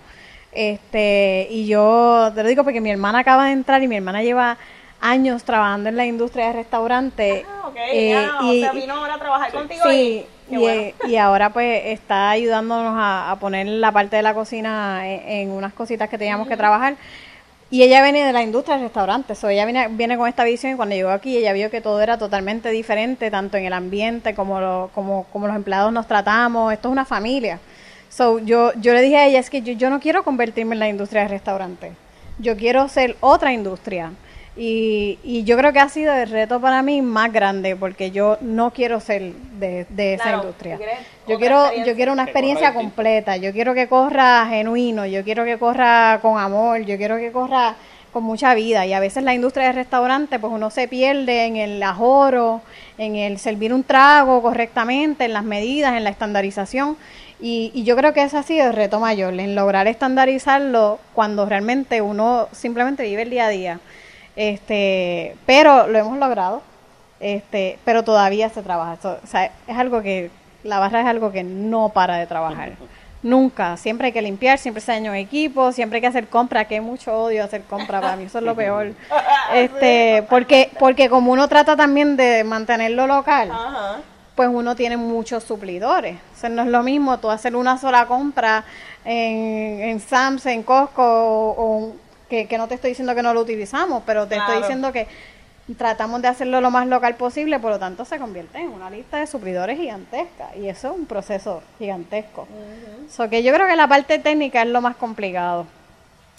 [0.54, 4.24] Este, y yo te lo digo porque mi hermana acaba de entrar y mi hermana
[4.24, 4.58] lleva
[5.02, 7.46] años trabajando en la industria de restaurantes.
[7.46, 10.82] Ah, ok, eh, ya, y- o sea, vino ahora a trabajar contigo Sí, y, bueno.
[10.82, 15.30] eh, y ahora pues está ayudándonos a, a poner la parte de la cocina en,
[15.30, 16.96] en unas cositas que teníamos que trabajar.
[17.70, 20.72] Y ella viene de la industria del restaurante, so ella viene, viene con esta visión
[20.72, 24.34] y cuando llegó aquí ella vio que todo era totalmente diferente, tanto en el ambiente
[24.34, 27.60] como, lo, como, como los empleados nos tratamos, esto es una familia.
[28.10, 30.80] So, yo, yo le dije a ella, es que yo, yo no quiero convertirme en
[30.80, 31.92] la industria del restaurante,
[32.40, 34.14] yo quiero ser otra industria.
[34.58, 38.38] Y, y yo creo que ha sido el reto para mí más grande, porque yo
[38.42, 40.80] no quiero ser de, de esa Claro, industria.
[41.28, 45.60] Yo quiero, yo quiero una experiencia completa, yo quiero que corra genuino, yo quiero que
[45.60, 47.76] corra con amor, yo quiero que corra
[48.12, 48.86] con mucha vida.
[48.88, 52.62] Y a veces la industria del restaurante, pues uno se pierde en el ajoro,
[52.98, 56.98] en el servir un trago correctamente, en las medidas, en la estandarización.
[57.40, 61.46] Y, y yo creo que ese ha sido el reto mayor, en lograr estandarizarlo cuando
[61.46, 63.80] realmente uno simplemente vive el día a día.
[64.38, 66.62] Este, pero lo hemos logrado.
[67.20, 68.98] Este, pero todavía se trabaja.
[69.24, 70.30] O sea, es algo que
[70.64, 72.74] la barra es algo que no para de trabajar.
[73.24, 76.66] Nunca, siempre hay que limpiar, siempre se daña un equipo, siempre hay que hacer compra,
[76.66, 78.94] que hay mucho odio hacer compra para mí, eso es lo peor.
[79.54, 84.02] Este, porque porque como uno trata también de mantenerlo local, Ajá.
[84.36, 86.18] pues uno tiene muchos suplidores.
[86.36, 88.66] O sea, no es lo mismo tú hacer una sola compra
[89.06, 91.94] en, en Sam's, en Costco, o, o
[92.30, 95.08] que, que no te estoy diciendo que no lo utilizamos, pero te estoy diciendo que
[95.78, 99.18] tratamos de hacerlo lo más local posible, por lo tanto se convierte en una lista
[99.18, 102.48] de suplidores gigantesca y eso es un proceso gigantesco.
[103.10, 105.66] So que yo creo que la parte técnica es lo más complicado.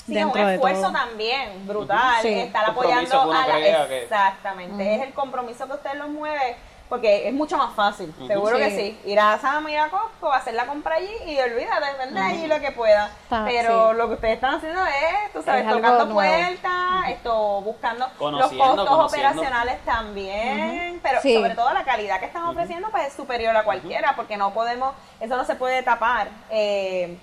[0.06, 0.92] Sí, dentro un de esfuerzo todo.
[0.92, 2.28] también brutal, Sí.
[2.28, 3.58] estar apoyando a la...
[3.98, 6.56] Exactamente, es el compromiso que usted los mueve,
[6.88, 9.00] porque es mucho más fácil, seguro que Sí.
[9.04, 12.60] Ir a Sam, ir a Costco, hacer la compra allí y olvídate, vender allí lo
[12.60, 13.10] que pueda.
[13.28, 13.96] Pero sí.
[13.98, 18.58] lo que ustedes están haciendo es, tú sabes, Es tocando puertas, esto, buscando los costos
[18.58, 19.04] conociendo.
[19.06, 21.34] operacionales también, pero Sí.
[21.34, 24.94] sobre todo la calidad que están ofreciendo pues es superior a cualquiera, porque no podemos,
[25.20, 26.28] eso no se puede tapar.
[26.50, 27.18] eh,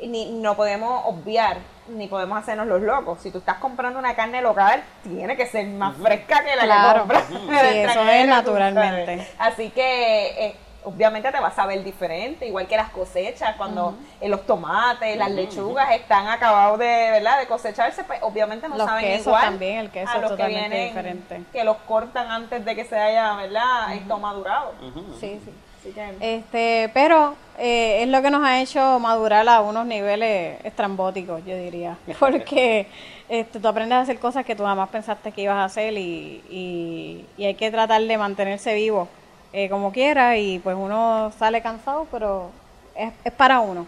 [0.00, 1.56] ni no podemos obviar
[1.88, 3.20] ni podemos hacernos los locos.
[3.20, 6.92] Si tú estás comprando una carne local, tiene que ser más fresca que la Claro.
[6.92, 7.24] que compras.
[7.28, 9.28] Sí, eso es naturalmente.
[9.38, 14.28] Así que eh, obviamente te vas a ver diferente, igual que las cosechas, cuando eh,
[14.28, 17.38] los tomates, las lechugas están acabados de, ¿verdad?
[17.40, 20.30] de cosecharse, pues obviamente no Los saben quesos igual también, el queso a es los
[20.32, 21.42] que totalmente vienen, diferente.
[21.52, 23.94] que los cortan antes de que se haya, ¿verdad?
[23.94, 24.72] Esto madurado.
[25.20, 25.52] Sí, sí.
[25.80, 30.58] Así que- Este, pero eh, es lo que nos ha hecho madurar a unos niveles
[30.64, 31.96] estrambóticos, yo diría.
[32.20, 32.86] Porque
[33.28, 36.42] este, tú aprendes a hacer cosas que tú jamás pensaste que ibas a hacer y,
[36.50, 39.08] y, y hay que tratar de mantenerse vivo
[39.52, 42.50] eh, como quiera y pues uno sale cansado, pero
[42.94, 43.86] es, es para uno.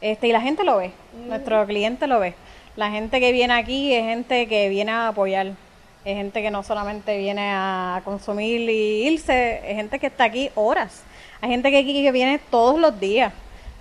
[0.00, 0.90] Este, y la gente lo ve,
[1.28, 2.34] nuestro cliente lo ve.
[2.74, 5.48] La gente que viene aquí es gente que viene a apoyar.
[6.04, 10.50] Es gente que no solamente viene a consumir y irse, es gente que está aquí
[10.56, 11.04] horas.
[11.42, 13.32] Hay gente que aquí que viene todos los días.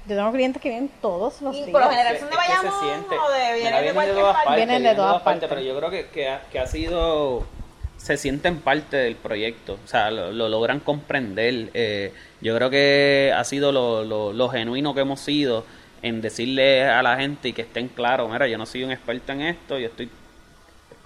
[0.08, 1.70] Yo tengo clientes que vienen todos los Y días.
[1.70, 3.16] por lo general son de que Bayamón siente.
[3.16, 4.56] o de, vienen de cualquier todas parte.
[4.56, 5.48] Vienen de todas partes.
[5.50, 7.46] Pero yo creo que, que, ha, que ha sido.
[7.98, 11.70] Se sienten parte del proyecto, o sea, lo, logran comprender.
[11.76, 15.64] Eh, yo creo que ha sido lo, lo, lo, genuino que hemos sido
[16.02, 19.34] en decirle a la gente y que estén claros, mira, yo no soy un experto
[19.34, 20.10] en esto, yo estoy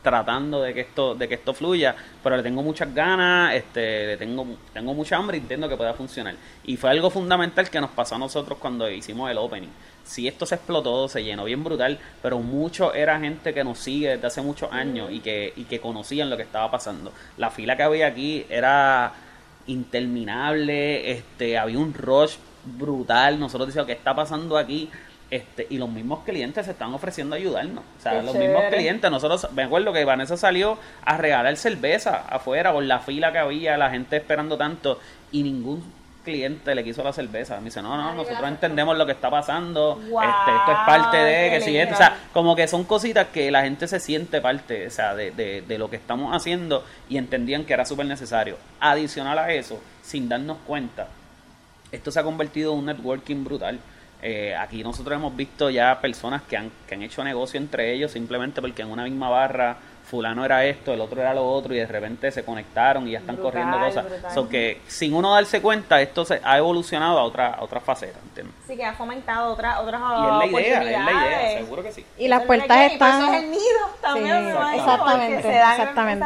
[0.06, 4.18] tratando de que esto de que esto fluya pero le tengo muchas ganas este le
[4.18, 6.36] tengo tengo mucha hambre y entiendo que pueda funcionar.
[6.64, 9.70] Y fue algo fundamental que nos pasó a nosotros cuando hicimos el opening.
[10.04, 14.10] Si esto se explotó se llenó bien brutal pero mucho era gente que nos sigue
[14.12, 17.12] desde hace muchos años y que y que conocían lo que estaba pasando.
[17.38, 19.14] La fila que había aquí era
[19.68, 23.40] interminable este había un rush brutal.
[23.40, 24.90] Nosotros decíamos qué está pasando aquí
[25.32, 27.84] este, y los mismos clientes se están ofreciendo a ayudarnos.
[27.98, 32.72] O sea, los mismos clientes, nosotros, me acuerdo que Vanessa salió a regalar cerveza afuera
[32.72, 35.00] por la fila que había, la gente esperando tanto,
[35.32, 35.84] y ningún
[36.24, 37.58] cliente le quiso la cerveza.
[37.58, 41.50] Me dice, no, no, nosotros entendemos lo que está pasando, este, esto es parte de,
[41.52, 44.92] que si o sea, como que son cositas que la gente se siente parte, o
[44.92, 48.58] sea, de, de, de lo que estamos haciendo y entendían que era súper necesario.
[48.80, 51.08] Adicional a eso, sin darnos cuenta,
[51.92, 53.80] esto se ha convertido en un networking brutal.
[54.28, 58.12] Eh, aquí nosotros hemos visto ya personas que han, que han hecho negocio entre ellos
[58.12, 61.78] simplemente porque en una misma barra fulano era esto, el otro era lo otro y
[61.78, 64.06] de repente se conectaron y ya están corriendo cosas.
[64.34, 68.20] So que sin uno darse cuenta, esto se ha evolucionado a otra, a otra faceta,
[68.24, 68.56] ¿entiendes?
[68.68, 71.92] Sí, que ha fomentado otra, otras Y es la idea, es la idea, seguro que
[71.92, 72.06] sí.
[72.18, 73.24] Y las puertas están...
[73.24, 73.64] Eso es el nido
[74.02, 76.26] también, sí, exactamente, exactamente.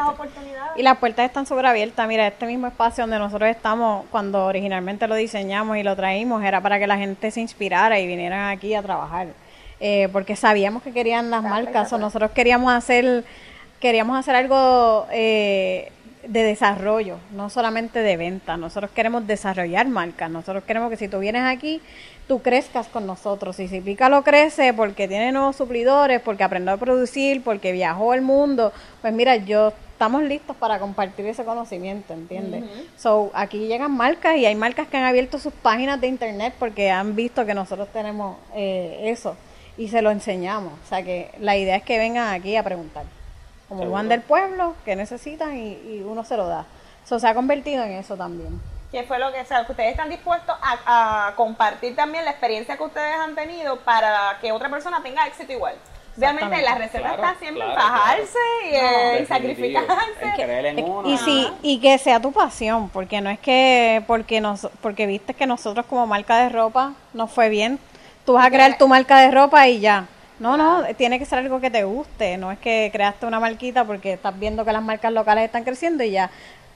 [0.76, 2.08] Y las puertas están súper abiertas.
[2.08, 6.62] Mira, este mismo espacio donde nosotros estamos, cuando originalmente lo diseñamos y lo traímos, era
[6.62, 9.28] para que la gente se inspirara y vinieran aquí a trabajar.
[9.82, 13.24] Eh, porque sabíamos que querían las marcas, o nosotros queríamos hacer
[13.80, 15.92] queríamos hacer algo eh,
[16.28, 18.58] de desarrollo, no solamente de venta.
[18.58, 20.30] Nosotros queremos desarrollar marcas.
[20.30, 21.82] Nosotros queremos que si tú vienes aquí,
[22.28, 23.60] tú crezcas con nosotros.
[23.60, 28.14] Y si Pica lo crece porque tiene nuevos suplidores, porque aprendió a producir, porque viajó
[28.14, 32.64] el mundo, pues mira, yo estamos listos para compartir ese conocimiento, ¿entiendes?
[32.98, 36.90] So, aquí llegan marcas y hay marcas que han abierto sus páginas de internet porque
[36.90, 39.36] han visto que nosotros tenemos eh, eso
[39.78, 40.74] y se lo enseñamos.
[40.86, 43.19] O sea que la idea es que vengan aquí a preguntar
[43.70, 46.66] como van del pueblo, que necesitan y, uno se lo da.
[47.06, 48.60] Eso se ha convertido en eso también.
[48.92, 52.76] ¿Qué fue lo que, o sea, que ustedes están dispuestos a, compartir también la experiencia
[52.76, 55.76] que ustedes han tenido para que otra persona tenga éxito igual?
[56.18, 58.40] Realmente la receta está siempre en bajarse
[59.22, 60.86] y, sacrificarse.
[61.06, 65.34] y sí, y que sea tu pasión, porque no es que porque nos porque viste
[65.34, 67.80] que nosotros como marca de ropa nos fue bien,
[68.26, 70.08] tú vas a crear tu marca de ropa y ya.
[70.40, 73.84] No, no, tiene que ser algo que te guste, no es que creaste una marquita
[73.84, 76.30] porque estás viendo que las marcas locales están creciendo y ya.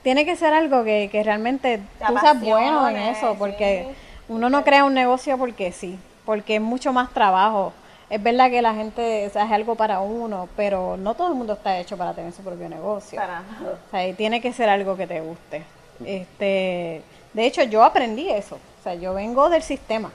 [0.03, 3.87] Tiene que ser algo que, que realmente tú seas bueno en eso, porque
[4.27, 7.71] uno no crea un negocio porque sí, porque es mucho más trabajo.
[8.09, 11.35] Es verdad que la gente o sea, es algo para uno, pero no todo el
[11.35, 13.19] mundo está hecho para tener su propio negocio.
[13.19, 15.63] O sea, tiene que ser algo que te guste.
[16.05, 17.01] Este,
[17.33, 18.55] de hecho, yo aprendí eso.
[18.79, 20.11] O sea, yo vengo del sistema.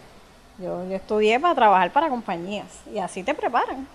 [0.59, 3.87] Yo, yo estudié para trabajar para compañías y así te preparan.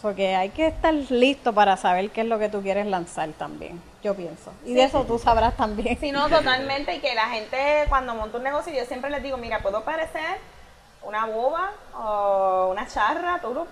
[0.00, 3.82] Porque hay que estar listo para saber qué es lo que tú quieres lanzar también,
[4.02, 4.52] yo pienso.
[4.64, 5.98] Y de eso tú sabrás también.
[5.98, 6.94] Sí, no, totalmente.
[6.94, 10.38] Y que la gente cuando monta un negocio, yo siempre les digo, mira, puedo parecer
[11.02, 13.66] una boba o una charra, tú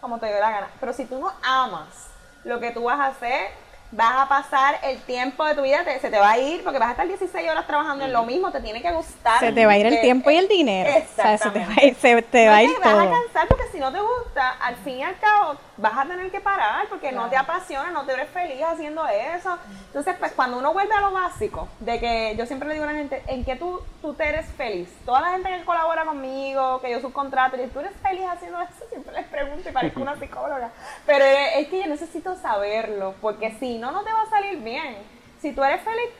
[0.00, 0.68] como te dé la gana.
[0.80, 2.08] Pero si tú no amas
[2.44, 3.50] lo que tú vas a hacer,
[3.90, 6.88] vas a pasar el tiempo de tu vida, se te va a ir, porque vas
[6.88, 9.40] a estar 16 horas trabajando en lo mismo, te tiene que gustar.
[9.40, 10.90] Se te va a ir el tiempo y el dinero.
[10.90, 11.42] Exactamente.
[11.42, 13.82] se te va a ir, se te va a ir Vas a cansar porque si
[13.82, 17.28] no te gusta, al fin y al cabo vas a tener que parar porque no
[17.28, 19.56] te apasiona, no te eres feliz haciendo eso.
[19.86, 22.92] Entonces, pues cuando uno vuelve a lo básico, de que yo siempre le digo a
[22.92, 24.88] la gente, ¿en qué tú, tú te eres feliz?
[25.06, 28.72] Toda la gente que colabora conmigo, que yo subcontrato, y tú eres feliz haciendo eso,
[28.90, 30.70] siempre les pregunto y parezco una psicóloga.
[31.06, 34.96] Pero es que yo necesito saberlo, porque si no, no te va a salir bien.
[35.40, 36.10] Si tú eres feliz,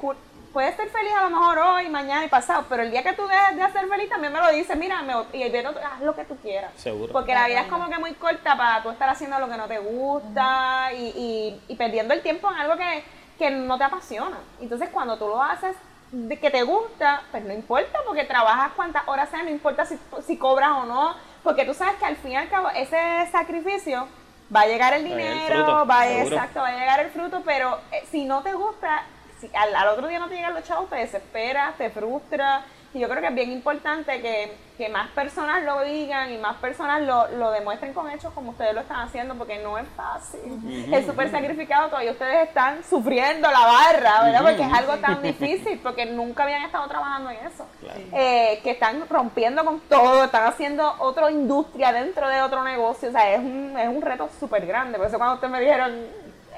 [0.53, 3.27] puedes ser feliz a lo mejor hoy, mañana y pasado, pero el día que tú
[3.27, 6.25] dejes de ser feliz también me lo dices, mira, me, y el haz lo que
[6.25, 6.73] tú quieras.
[6.77, 7.13] Seguro.
[7.13, 9.67] Porque la vida es como que muy corta para tú estar haciendo lo que no
[9.67, 13.05] te gusta y, y, perdiendo el tiempo en algo que,
[13.39, 14.39] que no te apasiona.
[14.61, 15.77] Entonces cuando tú lo haces
[16.11, 19.99] de que te gusta, pues no importa, porque trabajas cuantas horas sean, no importa si,
[20.27, 24.09] si cobras o no, porque tú sabes que al fin y al cabo ese sacrificio
[24.55, 28.05] va a llegar el dinero, va, a, exacto, va a llegar el fruto, pero eh,
[28.11, 29.05] si no te gusta,
[29.41, 33.01] si al, al, otro día no te llegan los chavos, te desesperas, te frustra, y
[33.01, 37.03] yo creo que es bien importante que, que más personas lo digan y más personas
[37.03, 40.89] lo, lo, demuestren con hechos como ustedes lo están haciendo, porque no es fácil.
[40.91, 44.43] Es súper sacrificado, todavía ustedes están sufriendo la barra, ¿verdad?
[44.43, 47.67] Porque es algo tan difícil, porque nunca habían estado trabajando en eso.
[48.13, 53.13] Eh, que están rompiendo con todo, están haciendo otra industria dentro de otro negocio, o
[53.13, 54.97] sea, es un, es un reto súper grande.
[54.97, 56.07] Por eso cuando ustedes me dijeron,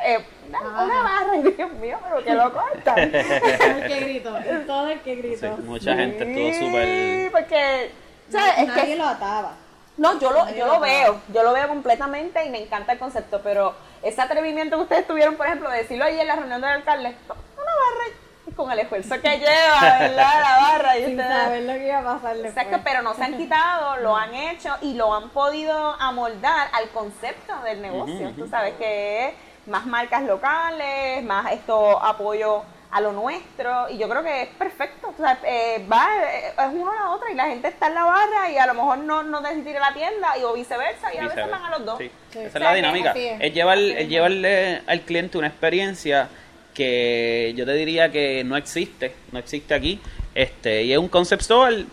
[0.05, 1.37] eh, una, una barra.
[1.37, 2.99] Y Dios mío, pero que lo cortan.
[2.99, 4.37] el que gritó,
[4.67, 5.57] todo el que Sí, gritó.
[5.59, 7.31] mucha gente estuvo Sí, súper...
[7.33, 7.91] porque,
[8.31, 8.59] ¿sabes?
[8.59, 9.53] Es Nadie que, lo ataba.
[9.97, 12.93] no, yo lo, nadie yo lo lo veo, yo lo veo completamente y me encanta
[12.93, 16.37] el concepto, pero ese atrevimiento que ustedes tuvieron, por ejemplo, de decirlo ayer en la
[16.37, 20.41] reunión del alcalde, una barra y con el esfuerzo que lleva, ¿verdad?
[20.43, 22.57] La barra y Sin ustedes- saber lo que iba a pasar después.
[22.57, 26.89] Exacto, pero no se han quitado, lo han hecho y lo han podido amoldar al
[26.91, 28.29] concepto del negocio.
[28.31, 29.35] Ujú, Tú sabes que es
[29.71, 35.15] más marcas locales, más esto apoyo a lo nuestro y yo creo que es perfecto.
[35.17, 37.95] O sea, eh, va, eh, es uno a la otra y la gente está en
[37.95, 40.53] la barra y a lo mejor no, no decide ir a la tienda y, o
[40.53, 41.99] viceversa y a veces van a los dos.
[41.99, 42.39] Sí, Sí.
[42.41, 43.13] Esa O es la dinámica.
[43.13, 43.41] es.
[43.41, 44.09] Es, llevar, es.
[44.09, 46.29] llevarle al cliente una experiencia
[46.75, 50.01] que yo te diría que no existe, no existe aquí.
[50.35, 51.85] Este, y es un concept store,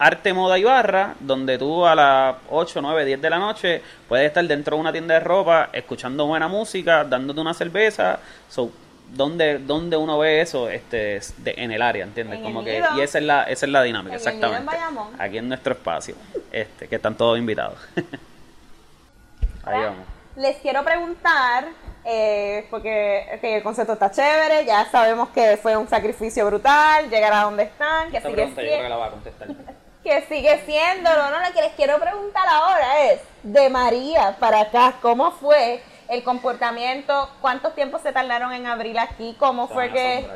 [0.00, 4.26] arte, moda y barra, donde tú a las 8, 9, 10 de la noche puedes
[4.26, 8.18] estar dentro de una tienda de ropa, escuchando buena música, dándote una cerveza.
[8.48, 8.70] So,
[9.12, 12.04] ¿dónde, dónde uno ve eso este, de- en el área?
[12.04, 12.38] ¿Entiendes?
[12.38, 12.96] En Como que, nido.
[12.96, 14.76] y esa es la, esa es la dinámica, En en exactamente.
[15.18, 16.14] Aquí en nuestro espacio,
[16.50, 17.76] este, que están todos invitados.
[19.64, 20.06] Ahí vamos.
[20.36, 21.66] Les quiero preguntar,
[22.06, 27.42] eh, porque el concepto está chévere, ya sabemos que fue un sacrificio brutal, llegar a
[27.42, 29.48] donde están, que Esta sigue pregunta yo creo que la va a contestar.
[30.02, 34.60] que sigue siendo, no, no, lo que les quiero preguntar ahora es, de María para
[34.62, 37.28] acá, ¿cómo fue el comportamiento?
[37.40, 39.36] ¿Cuántos tiempos se tardaron en abrir aquí?
[39.38, 40.26] ¿Cómo fue que,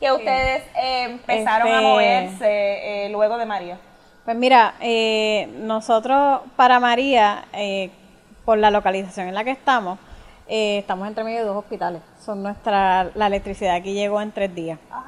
[0.00, 3.78] que ustedes eh, empezaron a Este- moverse eh, luego de María?
[4.24, 7.90] Pues mira, eh, nosotros para María, eh,
[8.46, 9.98] por la localización en la que estamos,
[10.48, 12.00] eh, estamos entre medio de dos hospitales.
[12.24, 14.78] Son nuestra, la electricidad aquí llegó en tres días.
[14.90, 15.04] Ah,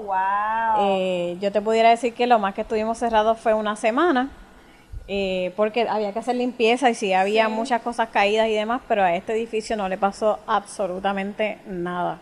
[0.00, 0.86] wow.
[0.86, 4.30] Eh, yo te pudiera decir que lo más que estuvimos cerrados fue una semana,
[5.08, 9.02] eh, porque había que hacer limpieza y sí había muchas cosas caídas y demás, pero
[9.02, 12.18] a este edificio no le pasó absolutamente nada.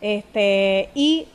[0.00, 1.28] Este, y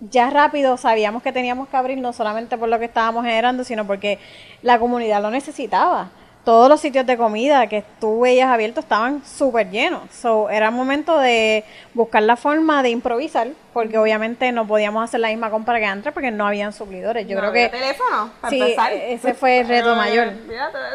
[0.00, 3.86] ya rápido sabíamos que teníamos que abrir no solamente por lo que estábamos generando, sino
[3.86, 4.18] porque
[4.62, 6.10] la comunidad lo necesitaba.
[6.44, 10.02] Todos los sitios de comida que tú veías abiertos estaban súper llenos.
[10.10, 15.28] So, era momento de buscar la forma de improvisar, porque obviamente no podíamos hacer la
[15.28, 17.26] misma compra que antes porque no habían suplidores.
[17.28, 18.92] Yo ¿No creo había que teléfono para sí, empezar?
[18.94, 20.32] ese fue el reto Ay, mayor.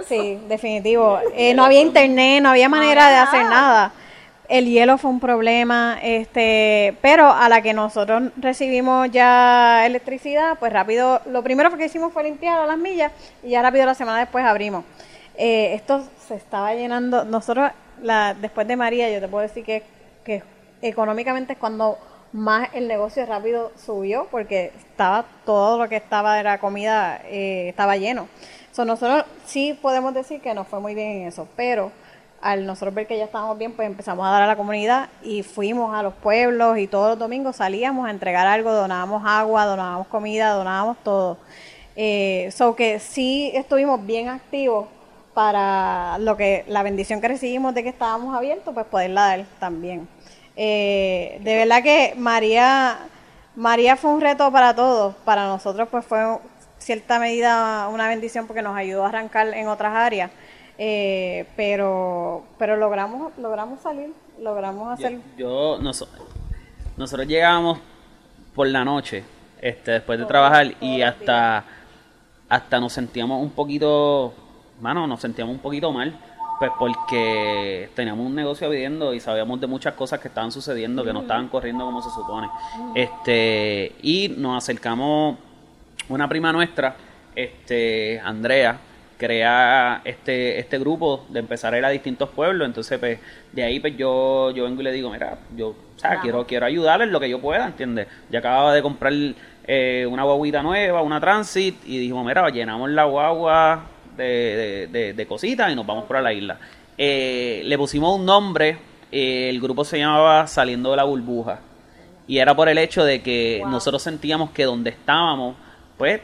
[0.07, 1.19] Sí, definitivo.
[1.35, 3.51] Eh, no había internet, no había manera de había hacer nada.
[3.51, 3.91] nada.
[4.49, 10.71] El hielo fue un problema, este, pero a la que nosotros recibimos ya electricidad, pues
[10.73, 13.11] rápido, lo primero que hicimos fue limpiar a las millas
[13.43, 14.83] y ya rápido la semana después abrimos.
[15.35, 19.83] Eh, esto se estaba llenando, nosotros la, después de María, yo te puedo decir que,
[20.23, 20.43] que
[20.81, 21.97] económicamente es cuando
[22.33, 27.69] más el negocio rápido subió porque estaba todo lo que estaba de la comida eh,
[27.69, 28.27] estaba lleno.
[28.71, 31.91] So, nosotros sí podemos decir que nos fue muy bien en eso, pero
[32.41, 35.43] al nosotros ver que ya estábamos bien, pues empezamos a dar a la comunidad y
[35.43, 40.07] fuimos a los pueblos y todos los domingos salíamos a entregar algo, donábamos agua, donábamos
[40.07, 41.37] comida, donábamos todo.
[41.95, 44.87] Eh, so que sí estuvimos bien activos
[45.33, 50.07] para lo que la bendición que recibimos de que estábamos abiertos, pues poderla dar también.
[50.55, 52.97] Eh, de verdad que María,
[53.55, 56.37] María fue un reto para todos, para nosotros pues fue en
[56.77, 60.29] cierta medida una bendición porque nos ayudó a arrancar en otras áreas,
[60.77, 66.07] eh, pero pero logramos logramos salir, logramos hacer Yo, noso-
[66.97, 67.79] nosotros llegábamos
[68.53, 69.23] por la noche,
[69.61, 71.63] este, después de trabajar y hasta,
[72.49, 74.33] hasta nos sentíamos un poquito,
[74.83, 76.13] mano, nos sentíamos un poquito mal,
[76.59, 81.13] pues porque teníamos un negocio viviendo y sabíamos de muchas cosas que estaban sucediendo, que
[81.13, 82.49] no estaban corriendo como se supone.
[82.93, 85.37] Este, y nos acercamos,
[86.09, 86.95] una prima nuestra,
[87.33, 88.77] este, Andrea,
[89.17, 93.19] crea este este grupo de empezar a ir a distintos pueblos entonces pues
[93.53, 96.65] de ahí pues yo yo vengo y le digo mira yo o sea, quiero quiero
[96.65, 98.07] ayudarle en lo que yo pueda ¿entiendes?
[98.29, 99.13] ya acababa de comprar
[99.65, 105.25] eh, una guaguita nueva una transit y dijimos mira llenamos la guagua de, de, de-
[105.27, 106.57] cositas y nos vamos para la isla
[106.97, 108.77] Eh, le pusimos un nombre
[109.11, 111.59] eh, el grupo se llamaba saliendo de la burbuja
[112.27, 115.55] y era por el hecho de que nosotros sentíamos que donde estábamos,
[115.97, 116.21] pues,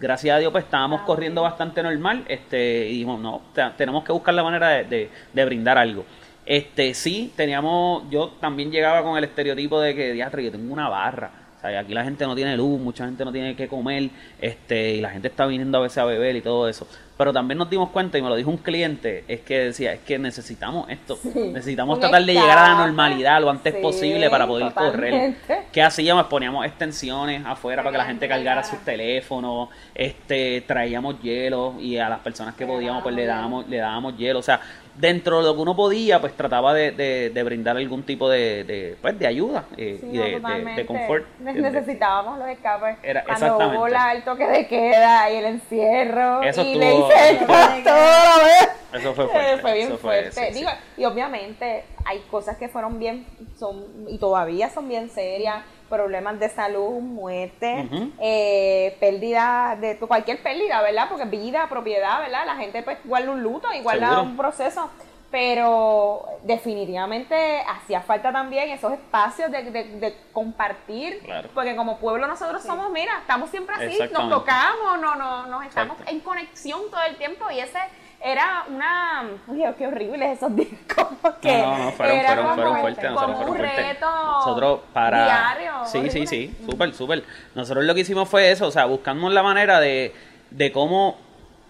[0.00, 4.10] gracias a Dios, pues estábamos corriendo bastante normal, este, y dijimos, no, te- tenemos que
[4.12, 6.04] buscar la manera de, de- de brindar algo.
[6.44, 10.88] Este, sí, teníamos, yo también llegaba con el estereotipo de que, diatre, yo tengo una
[10.88, 11.30] barra.
[11.76, 14.10] Aquí la gente no tiene luz, mucha gente no tiene que comer,
[14.40, 16.86] este, y la gente está viniendo a veces a beber y todo eso.
[17.16, 19.98] pero también nos dimos cuenta, y me lo dijo un cliente, es que decía, es
[20.00, 24.46] que necesitamos esto, necesitamos tratar de llegar a la normalidad lo antes Sí, posible para
[24.46, 25.10] poder correr.
[25.12, 25.66] totalmente.
[25.72, 26.26] ¿Qué hacíamos?
[26.26, 32.08] Poníamos extensiones afuera para que la gente cargara sus teléfonos, este, traíamos hielo y a
[32.08, 34.60] las personas que podíamos pues le dábamos, le dábamos hielo, o sea,
[34.98, 38.64] dentro de lo que uno podía pues trataba de, de- de brindar algún tipo de,
[38.64, 40.40] de, pues, de ayuda eh, Sí, y de,
[40.76, 41.24] de- confort.
[41.38, 42.96] Necesitábamos los escapes.
[43.02, 43.78] Era- Cuando exactamente.
[43.78, 46.42] hubo la- el toque de queda y el encierro.
[46.42, 48.68] Eso y le hice vez.
[48.92, 49.58] Eso fue fuerte.
[49.62, 50.32] fue bien eso fue- fuerte.
[50.32, 50.58] sí, sí.
[50.60, 53.26] Digo, y obviamente hay cosas que fueron bien,
[53.58, 55.62] son y todavía son bien serias.
[55.88, 57.88] Problemas de salud, muerte,
[58.20, 61.06] eh, pérdida de cualquier pérdida, ¿verdad?
[61.08, 62.44] Porque vida, propiedad, ¿verdad?
[62.46, 64.22] La gente pues guarda un luto y guarda Seguro.
[64.24, 64.90] un proceso.
[65.30, 71.50] Pero definitivamente hacía falta también esos espacios de, de- de compartir, Claro.
[71.54, 75.98] porque como pueblo nosotros somos, mira, estamos siempre así, nos tocamos, no, no, nos estamos
[75.98, 76.12] Exacto.
[76.12, 77.78] en conexión todo el tiempo y ese
[78.22, 82.44] era una, oye, qué horribles esos días, como que No, no, no, fueron, era fueron,
[82.44, 83.86] como, fueron fuertes, nosotros fueron un fuertes.
[83.86, 85.24] reto Nosotros para...
[85.24, 86.26] diario, Sí, sí, horrible.
[86.26, 87.24] sí, súper, súper.
[87.54, 90.12] Nosotros lo que hicimos fue eso, o sea, buscamos la manera de,
[90.50, 91.16] de cómo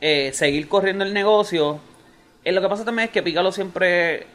[0.01, 1.81] eh, seguir corriendo el negocio.
[2.45, 4.27] Eh, lo que pasa también es que Pícalo siempre...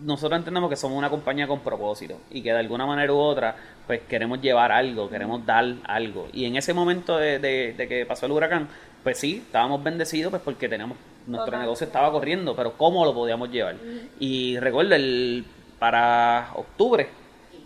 [0.00, 3.56] Nosotros entendemos que somos una compañía con propósito y que de alguna manera u otra
[3.84, 6.28] pues queremos llevar algo, queremos dar algo.
[6.32, 8.68] Y en ese momento de, de- de que pasó el huracán,
[9.02, 10.96] pues sí, estábamos bendecidos pues porque tenemos
[11.28, 13.76] nuestro negocio estaba corriendo, pero ¿cómo lo podíamos llevar?
[14.18, 15.44] Y recuerdo, el,
[15.78, 17.08] para octubre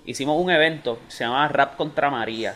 [0.04, 2.54] hicimos un evento, se llamaba Rap contra María.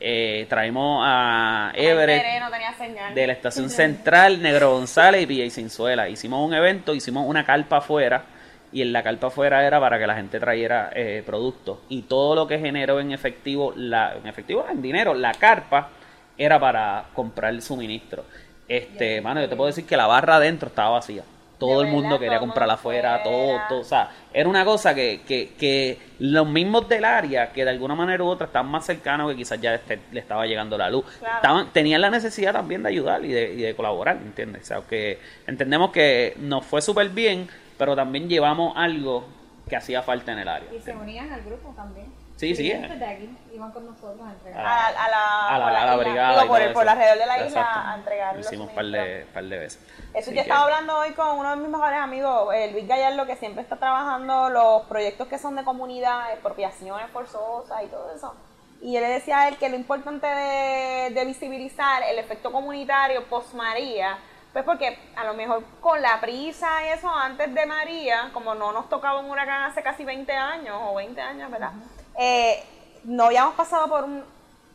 [0.00, 3.14] Eh, traímos a Everett no tenía señal.
[3.14, 6.08] de la estación central, Negro González y PJ Cinzuela.
[6.08, 8.24] Hicimos un evento, hicimos una carpa afuera
[8.70, 12.36] y en la carpa afuera era para que la gente trayera eh, productos y todo
[12.36, 15.90] lo que generó en efectivo, la, en efectivo, en dinero, la carpa
[16.36, 18.24] era para comprar el suministro.
[18.68, 21.22] Este, mano, yo te puedo decir que la barra adentro estaba vacía.
[21.58, 23.68] Todo el mundo quería comprarla afuera, todo, fuera.
[23.68, 27.70] todo, o sea, era una cosa que, que, que los mismos del área, que de
[27.70, 30.88] alguna manera u otra están más cercanos, que quizás ya este- le estaba llegando la
[30.88, 31.34] luz, Claro.
[31.34, 34.62] estaban, tenían la necesidad también de ayudar y de, y de colaborar, ¿entiendes?
[34.62, 39.26] O sea, que entendemos que nos fue súper bien, pero también llevamos algo
[39.68, 40.68] que hacía falta en el área.
[40.72, 42.06] Y se unían al grupo también.
[42.38, 42.70] Sí, sí.
[42.72, 44.64] De aquí iban con nosotros a entregar.
[44.64, 45.96] A, a la, a la, por a la isla.
[45.96, 46.30] brigada.
[46.30, 47.88] Digo, y por, el, por alrededor de la isla Exacto.
[47.88, 49.82] a entregar Lo hicimos un par de, par de veces.
[50.14, 52.86] Eso Así yo que- estaba hablando hoy con uno de mis mejores amigos, el Luis
[52.86, 58.14] Gallardo, que siempre está trabajando los proyectos que son de comunidad, expropiaciones forzosas y todo
[58.14, 58.32] eso.
[58.80, 63.24] Y yo le decía a él que lo importante de, de visibilizar el efecto comunitario
[63.24, 64.16] post María,
[64.52, 68.70] pues porque a lo mejor con la prisa y eso antes de María, como no
[68.70, 71.72] nos tocaba un huracán hace casi 20 años o 20 años, ¿verdad?
[72.18, 72.62] Eh,
[73.04, 74.24] no habíamos pasado por un-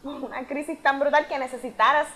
[0.02, 2.08] por una crisis tan brutal que necesitaras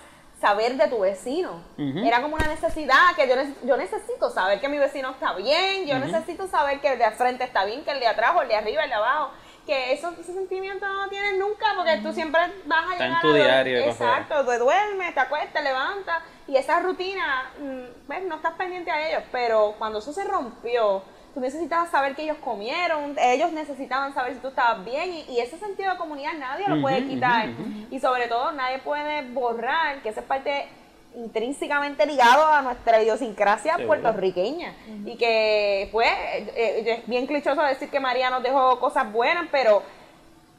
[0.41, 1.61] saber de tu vecino.
[2.05, 5.85] Era como una necesidad que yo, nece- yo necesito saber que mi vecino está bien,
[5.87, 8.41] yo necesito saber que el de al frente está bien, que el de atrás o
[8.43, 9.31] el de arriba, el de abajo.
[9.65, 13.09] Que eso, ese sentimiento no lo tienes nunca porque tú siempre vas a Está en
[13.09, 18.07] llegar tu a diario Exacto, te duermes, te acuestas, te levantas y esa rutina, mm,
[18.07, 21.01] ves, no estás pendiente a ellos, pero cuando eso se rompió,
[21.33, 25.39] tú necesitabas saber que ellos comieron, ellos necesitaban saber si tú estabas bien y, y
[25.39, 27.49] ese sentido de comunidad nadie lo puede quitar.
[27.91, 30.67] y sobre todo nadie puede borrar que esa es parte
[31.15, 34.73] intrínsecamente ligado a nuestra idiosincrasia puertorriqueña.
[35.05, 39.81] Y que pues eh, es bien clichoso decir que María nos dejó cosas buenas pero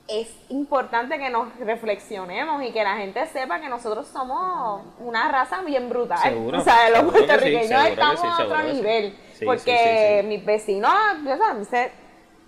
[0.08, 5.60] es importante que nos reflexionemos y que la gente sepa que nosotros somos una raza
[5.62, 6.18] bien brutal.
[6.18, 8.72] Seguro, o sea, los sí, puertorriqueños que estamos sí, a otro sí.
[8.74, 9.18] nivel.
[9.34, 10.26] Sí, porque sí, sí, sí.
[10.26, 10.92] mis vecinos,
[11.24, 11.92] yo sabes,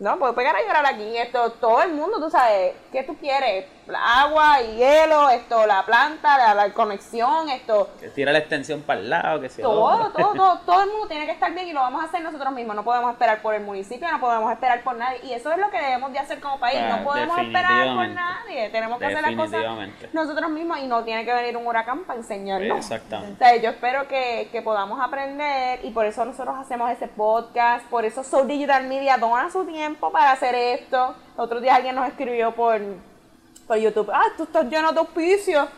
[0.01, 1.17] no, puedo pegar a llorar aquí.
[1.17, 3.67] Esto, todo el mundo, tú sabes, ¿qué tú quieres?
[3.97, 9.01] Agua y hielo, esto, la planta, la, la conexión, esto, Que tira la extensión para
[9.01, 11.73] el lado, que se todo, todo, todo, todo el mundo tiene que estar bien y
[11.73, 12.77] lo vamos a hacer nosotros mismos.
[12.77, 15.21] No podemos esperar por el municipio, no podemos esperar por nadie.
[15.25, 16.79] Y eso es lo que debemos de hacer como país.
[16.81, 18.71] Ah, no podemos esperar por nadie.
[18.71, 19.65] Tenemos que hacer las cosas
[20.13, 22.79] nosotros mismos y no tiene que venir un huracán para enseñarnos.
[22.79, 23.45] Exactamente.
[23.45, 27.85] O sea, yo espero que, que podamos aprender y por eso nosotros hacemos ese podcast.
[27.87, 31.15] Por eso Soul Digital Media dona su tiempo para hacer esto.
[31.37, 32.81] Otro día alguien nos escribió por,
[33.71, 34.11] por YouTube.
[34.13, 35.69] Ah, tú estás lleno de auspicios.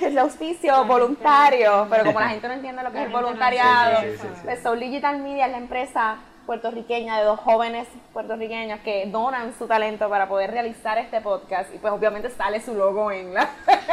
[0.00, 4.02] el auspicio voluntario, pero como la gente no entiende lo que es el voluntariado,
[4.44, 9.66] pues Soul Digital Media es la empresa puertorriqueña de dos jóvenes puertorriqueños que donan su
[9.66, 11.72] talento para poder realizar este podcast.
[11.74, 13.48] Y pues obviamente sale su logo en la,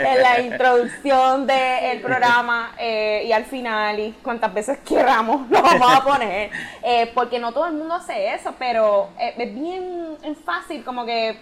[0.00, 5.92] en la, introducción del programa eh, y al final y cuantas veces queramos lo vamos
[5.94, 6.50] a poner
[6.82, 11.36] eh, porque no todo el mundo hace eso pero eh, es bien fácil como que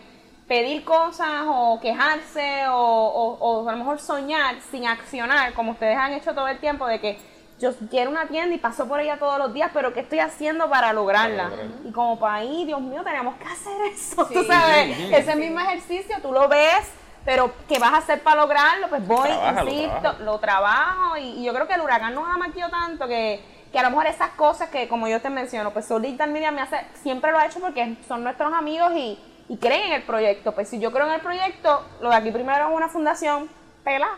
[0.49, 6.13] pedir cosas o quejarse o- o a lo mejor soñar sin accionar, como ustedes han
[6.13, 7.19] hecho todo el tiempo, de que
[7.63, 10.69] yo quiero una tienda y paso por ella todos los días, pero ¿qué estoy haciendo
[10.69, 11.45] para lograrla?
[11.45, 11.89] Para lograrla.
[11.89, 16.33] Y como país, Dios mío, tenemos que hacer eso, tú sabes, ese mismo ejercicio, tú
[16.33, 16.91] lo ves,
[17.25, 18.89] pero ¿qué vas a hacer para lograrlo?
[18.89, 22.73] Pues voy, insisto, lo trabajo y, y yo creo que el huracán nos ha maquillado
[22.73, 23.41] tanto que,
[23.71, 26.51] que a lo mejor esas cosas que como yo te menciono, pues Soul Digital Media
[26.51, 30.03] me hace, siempre lo ha hecho porque son nuestros amigos y, y creen en el
[30.03, 30.53] proyecto.
[30.53, 33.49] Pues si yo creo en el proyecto, lo de aquí primero es una fundación
[33.85, 34.09] pela,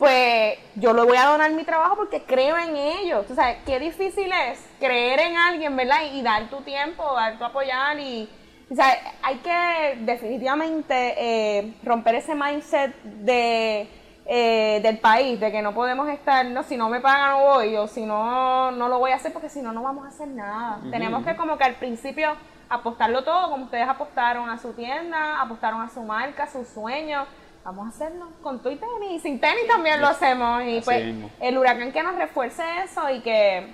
[0.00, 3.26] pues yo le voy a donar mi trabajo porque creo en ellos.
[3.26, 5.98] Tú sabes, qué difícil es creer en alguien, ¿verdad?
[6.10, 8.28] Y, y dar tu tiempo, dar tu apoyar y...
[8.72, 8.86] O sea,
[9.22, 13.88] hay que definitivamente eh, romper ese mindset de,
[14.24, 17.76] eh, del país, de que no podemos estar, no, si no me pagan no voy,
[17.76, 20.28] o si no, no lo voy a hacer porque si no, no vamos a hacer
[20.28, 20.80] nada.
[20.90, 22.36] Tenemos que como que al principio
[22.70, 27.26] apostarlo todo, como ustedes apostaron a su tienda, apostaron a su marca, a sus sueños.
[27.64, 30.62] Vamos a hacerlo con tu y tenis, y sin tenis también lo hacemos.
[30.64, 31.30] Y Así pues mismo.
[31.40, 33.66] el huracán que nos refuerce eso y que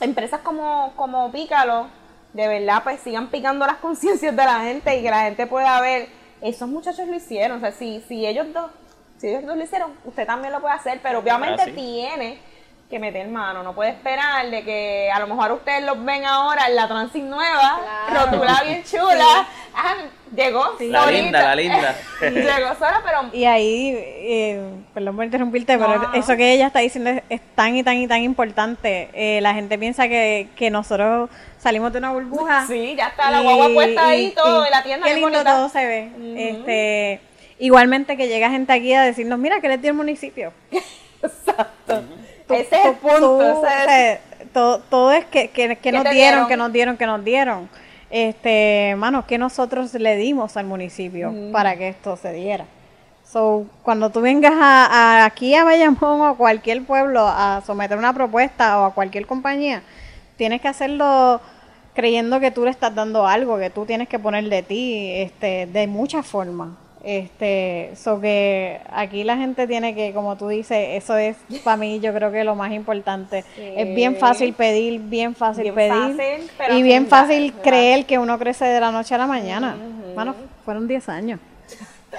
[0.00, 1.88] empresas como, como Pícalo,
[2.32, 5.80] de verdad, pues sigan picando las conciencias de la gente y que la gente pueda
[5.80, 6.08] ver,
[6.40, 8.70] esos muchachos lo hicieron, o sea, si, si ellos dos,
[9.18, 11.72] si ellos dos lo hicieron, usted también lo puede hacer, pero obviamente Así.
[11.72, 12.38] tiene
[12.88, 16.68] que meter mano, no puede esperar de que a lo mejor ustedes los ven ahora
[16.68, 19.94] en la Transit nueva, rotula bien chula, ah,
[20.44, 21.10] llegó La solita.
[21.10, 21.96] linda, la linda.
[22.20, 24.62] llegó sola, pero Y ahí, eh,
[24.94, 26.14] perdón por interrumpirte, pero No.
[26.14, 29.10] eso que ella está diciendo es, es tan y tan y tan importante.
[29.12, 31.28] Eh, la gente piensa que, que nosotros
[31.58, 32.66] salimos de una burbuja.
[32.66, 35.44] Sí, ya está la guagua puesta ahí, todo, y la tienda Qué lindo bonita.
[35.54, 36.10] todo se ve.
[36.36, 37.20] este,
[37.58, 40.52] igualmente que llega gente aquí a decirnos, mira, ¿qué les dio el municipio?
[41.22, 42.02] exacto.
[42.46, 44.20] Tú- Ese es el punto, tú, ese o es- sea,
[44.54, 46.48] todo, todo es que, que, que ¿Qué nos dieron?
[46.48, 47.68] que nos dieron, que nos dieron.
[48.10, 52.64] Este, mano, que nosotros le dimos al municipio para que esto se diera.
[53.30, 57.98] So, cuando tú vengas a, a- aquí a Bayamón o a cualquier pueblo a someter
[57.98, 59.82] una propuesta o a cualquier compañía,
[60.36, 61.40] tienes que hacerlo
[61.94, 65.66] creyendo que tú le estás dando algo, que tú tienes que poner de ti, este,
[65.66, 66.70] de muchas formas.
[67.10, 72.00] Este, so que aquí la gente tiene que, como tú dices, eso es para mí
[72.00, 73.46] yo creo que lo más importante.
[73.56, 77.62] Es bien fácil pedir, bien fácil Bien pedir fácil, pero y bien fácil ¿verdad?
[77.62, 79.74] creer que uno crece de la noche a la mañana.
[80.14, 80.34] Mano,
[80.66, 81.40] fueron 10 años.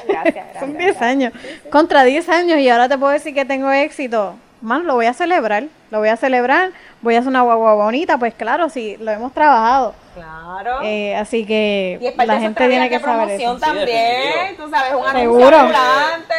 [0.07, 0.47] Gracias, gracias.
[0.59, 1.33] Son 10 años.
[1.69, 4.37] Contra 10 años y ahora te puedo decir que tengo éxito.
[4.59, 5.67] Mano, lo voy a celebrar.
[5.91, 6.71] Lo voy a celebrar.
[7.01, 8.17] Voy a hacer una guagua bonita.
[8.17, 9.93] Pues claro, sí, lo hemos trabajado.
[10.15, 10.79] Claro.
[10.83, 13.65] Eh, así que y es parte la de gente tiene que saber promoción eso.
[13.65, 15.57] también, tú sabes, un anuncio Seguro.
[15.57, 16.33] ambulante.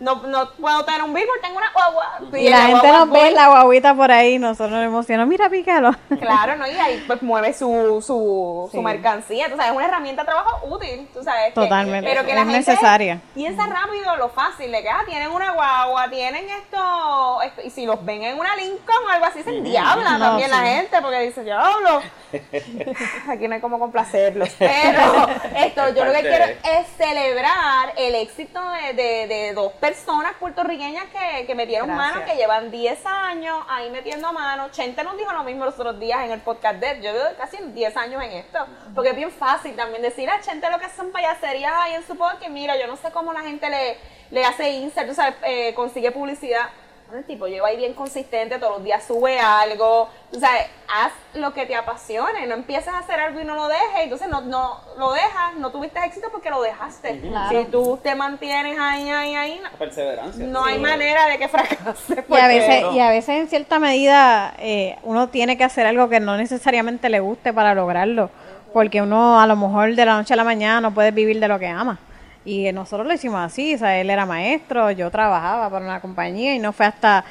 [0.00, 2.20] No, no puedo tener un billboard, tengo una guagua.
[2.38, 5.28] Y la gente nos ve la guaguita por ahí, nosotros nos emocionamos.
[5.28, 5.90] Mira, pícalo.
[6.20, 6.66] Claro, ¿no?
[6.68, 8.78] Y ahí pues mueve su, su, su Sí.
[8.78, 11.46] mercancía, tú sabes, es una herramienta de trabajo útil, tú sabes.
[11.46, 13.20] que- Totalmente, pero que es la gente necesaria.
[13.34, 17.84] piensa rápido lo fácil, de que, ah, tienen una guagua, tienen esto, esto, y si
[17.86, 21.20] los ven en una Lincoln o algo así, se endiabla No, también la gente, porque
[21.20, 22.02] dice, diablo,
[23.28, 24.48] aquí no hay cómo complacerlos.
[24.58, 30.32] Pero esto, yo lo que quiero es celebrar el éxito de, de- de dos personas
[30.38, 32.14] puertorriqueñas que, que metieron Gracias.
[32.14, 34.68] mano, que llevan 10 años ahí metiendo mano.
[34.70, 37.02] Chente nos dijo lo mismo los otros días en el podcast de él.
[37.02, 38.58] Yo llevo casi 10 años en esto.
[38.94, 42.16] Porque es bien fácil también decir a Chente lo que son payaserías ahí en su
[42.16, 42.48] podcast.
[42.50, 43.96] Mira, yo no sé cómo la gente le,
[44.30, 46.68] le hace insert, tú sabes, eh, consigue publicidad.
[47.14, 50.10] El tipo lleva ahí bien consistente, todos los días sube algo.
[50.30, 53.66] Tú sabes, haz lo que te apasione, no empieces a hacer algo y no lo
[53.66, 54.00] dejes.
[54.02, 57.18] Entonces no, no lo dejas, no tuviste éxito porque lo dejaste.
[57.20, 57.58] Claro.
[57.60, 60.46] Si tú te mantienes ahí, ahí, ahí, no- Perseverancia.
[60.46, 62.24] no hay manera de que fracases.
[62.28, 62.92] Y a veces, no.
[62.92, 67.08] y a veces en cierta medida eh, uno tiene que hacer algo que no necesariamente
[67.08, 68.28] le guste para lograrlo,
[68.74, 71.48] porque uno a lo mejor de la noche a la mañana no puede vivir de
[71.48, 71.98] lo que ama.
[72.48, 76.54] Y nosotros lo hicimos así, o sea, él era maestro, yo trabajaba para una compañía
[76.54, 77.22] y no fue hasta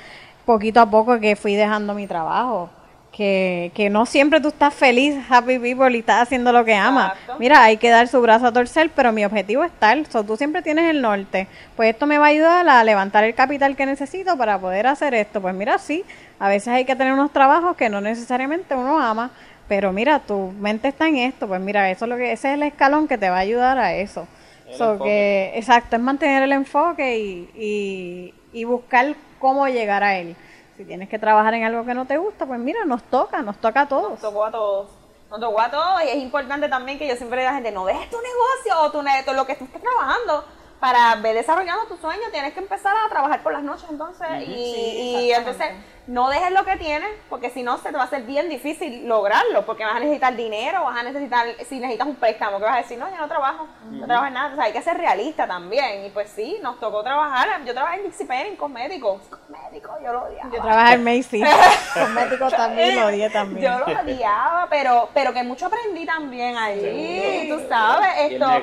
[0.45, 2.70] poquito a poco que fui dejando mi trabajo.
[3.11, 7.13] Que, que no siempre tú estás feliz, happy people y estás haciendo lo que amas.
[7.39, 10.05] Mira, hay que dar su brazo a torcer, pero mi objetivo es tal.
[10.05, 11.47] So, tú siempre tienes el norte.
[11.76, 15.15] Pues esto me va a ayudar a levantar el capital que necesito para poder hacer
[15.15, 15.41] esto.
[15.41, 16.05] Pues mira, sí,
[16.38, 19.32] a veces hay que tener unos trabajos que no necesariamente uno ama,
[19.68, 21.47] pero mira, tu mente está en esto.
[21.47, 23.80] Pues mira, eso es lo que ese es el escalón que te va a ayudar
[23.80, 24.28] a eso.
[24.76, 30.36] So, que, exacto, es mantener el enfoque y, y, y buscar cómo llegar a él.
[30.76, 33.57] Si tienes que trabajar en algo que no te gusta, pues mira, nos toca, nos
[33.57, 34.11] toca a todos.
[34.11, 34.89] Nos tocó a todos.
[35.30, 37.72] Nos tocó a todos y es importante también que yo siempre digo a la gente,
[37.72, 40.45] no dejes tu negocio o tu ne- todo lo que tú estés trabajando
[40.80, 42.22] para ver desarrollando tu sueño.
[42.32, 45.68] Tienes que empezar a trabajar por las noches entonces y, y entonces
[46.08, 49.08] no dejes lo que tienes, porque si no se te va a hacer bien difícil
[49.08, 52.76] lograrlo, porque vas a necesitar dinero, vas a necesitar, si necesitas un préstamo, que vas
[52.76, 54.97] a decir, no, yo no trabajo, no trabajo en nada, o sea, hay que ser
[54.97, 59.95] realista también, y pues sí, nos tocó trabajar, yo trabajé en Dixie en cosméticos, cosméticos,
[60.01, 60.49] yo lo odiaba.
[60.49, 61.47] Yo trabajé en Macy's,
[61.93, 63.66] cosméticos también, lo odié también.
[63.66, 68.47] Yo lo odiaba, pero, pero que mucho aprendí también allí, tú sabes, Y el esto...
[68.47, 68.62] medio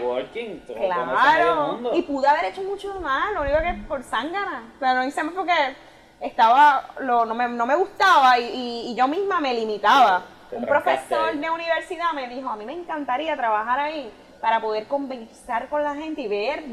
[0.74, 1.90] Claro, mundo.
[1.94, 5.34] y pude haber hecho mucho más, lo único que por zángana, pero no hice más
[5.34, 5.52] porque
[6.26, 10.22] estaba, lo, no, me, no me gustaba y, y- y yo misma me limitaba.
[10.50, 11.38] Te Un profesor ahí.
[11.38, 14.10] de universidad me dijo, a mí me encantaría trabajar ahí
[14.40, 16.64] para poder conversar con la gente y ver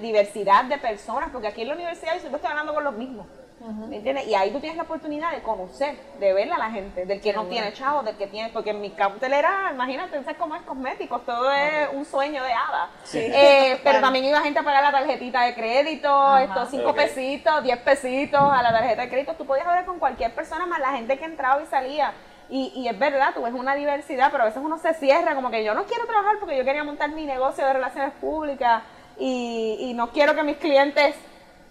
[0.00, 3.26] diversidad de personas, porque aquí en la universidad yo siempre estoy hablando con los mismos.
[3.60, 4.26] ¿Me entiendes?
[4.26, 7.34] Y ahí tú tienes la oportunidad de conocer, de ver a la gente, del que
[7.34, 11.26] no tiene chavos, del que tiene, porque en mi era, imagínate, ¿sabes cómo es cosméticos?
[11.26, 12.88] Todo es un sueño de hada.
[13.12, 17.78] Eh, pero también iba gente a pagar la tarjetita de crédito, estos cinco pesitos, 10
[17.80, 19.34] pesitos a la tarjeta de crédito.
[19.34, 22.14] Tú podías hablar con cualquier persona, más la gente que entraba y salía.
[22.48, 25.50] Y, y es verdad, tú ves una diversidad, pero a veces uno se cierra, como
[25.50, 28.82] que yo no quiero trabajar porque yo quería montar mi negocio de relaciones públicas
[29.18, 31.14] y, y no quiero que mis clientes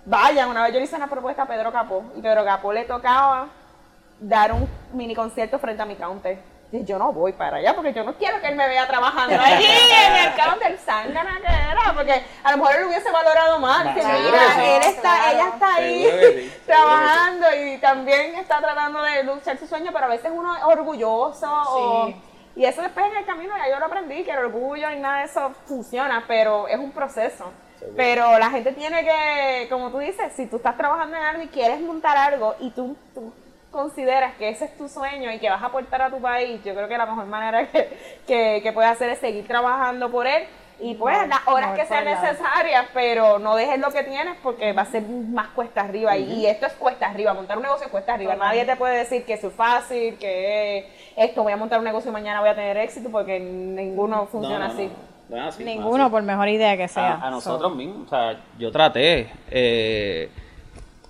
[0.10, 0.50] vayan.
[0.50, 3.48] Una vez yo le hice una propuesta a Pedro Capó y Pedro Capó le tocaba
[4.20, 6.40] dar un mini concierto frente a mi counter.
[6.72, 9.36] Y yo no voy para allá porque yo no quiero que él me vea trabajando
[9.44, 13.82] allí en el counter zángana que era, porque a lo mejor él hubiese valorado más.
[13.96, 14.70] Que mira, que sí.
[14.76, 19.90] él está, ella está ahí sí, trabajando y también está tratando de luchar su sueño,
[19.92, 22.14] pero a veces uno es orgulloso o-
[22.56, 25.20] y eso después en el camino ya yo lo aprendí, que el orgullo y nada
[25.20, 27.46] de eso funciona, pero es un proceso.
[27.96, 31.48] Pero la gente tiene que, como tú dices, si tú estás trabajando en algo y
[31.48, 33.34] quieres montar algo y tú, tú
[33.72, 36.74] consideras que ese es tu sueño y que vas a aportar a tu país, yo
[36.74, 37.90] creo que la mejor manera que,
[38.28, 40.48] que, que puedes hacer es seguir trabajando por él
[40.82, 44.84] y pues las horas que sean necesarias, pero no dejes lo que tienes porque va
[44.84, 46.16] a ser más cuesta arriba.
[46.16, 48.98] Y, y esto es cuesta arriba, montar un negocio es cuesta arriba, nadie te puede
[48.98, 52.50] decir que eso es fácil, que esto voy a montar un negocio y mañana voy
[52.50, 54.90] a tener éxito porque ninguno funciona no, así.
[55.30, 56.12] No, así, Ninguno, así.
[56.12, 57.16] por mejor idea que sea.
[57.16, 58.08] a, a nosotros mismos.
[58.08, 59.30] O sea, yo traté.
[59.52, 60.30] eh,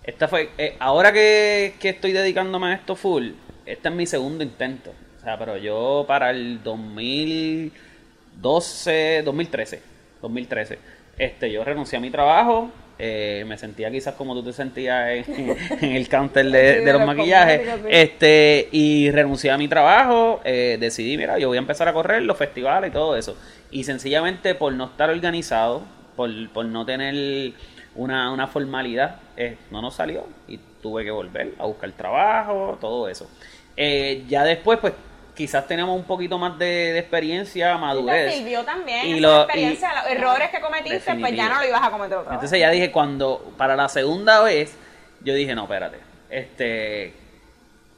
[0.03, 0.49] esta fue.
[0.57, 3.29] eh, ahora que, que estoy dedicándome a esto full,
[3.65, 4.91] este es mi segundo intento.
[5.19, 9.81] O sea, pero yo para el 2012, 2013,
[10.21, 10.79] 2013,
[11.17, 12.69] este, yo renuncié a mi trabajo.
[12.99, 16.85] Eh, me sentía quizás como tú te sentías en, en el counter de, Sí, de
[16.85, 17.61] de los maquillajes.
[17.89, 22.23] Este, y renuncié a mi trabajo, eh, decidí, mira, yo voy a empezar a correr
[22.23, 23.37] los festivales y todo eso.
[23.71, 25.83] Y sencillamente por no estar organizado,
[26.15, 27.53] por, por no tener
[27.95, 33.07] una, una formalidad, eh, no nos salió y tuve que volver a buscar trabajo, todo
[33.07, 33.29] eso.
[33.77, 34.93] Eh, ya después, pues
[35.39, 38.33] quizás teníamos un poquito más de, de experiencia, Y te madurez.
[38.35, 41.67] sirvió también Y esa lo- experiencia, y- los errores que cometiste, pues ya no lo
[41.67, 42.35] ibas a cometer otra vez.
[42.37, 44.75] Entonces ya dije, cuando, para la segunda vez,
[45.23, 45.97] yo dije, no, espérate,
[46.29, 47.13] este,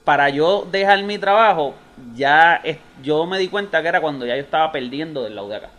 [0.03, 1.73] para yo dejar mi trabajo,
[2.15, 5.49] ya es- yo me di cuenta que era cuando ya yo estaba perdiendo del lado
[5.49, 5.69] de acá.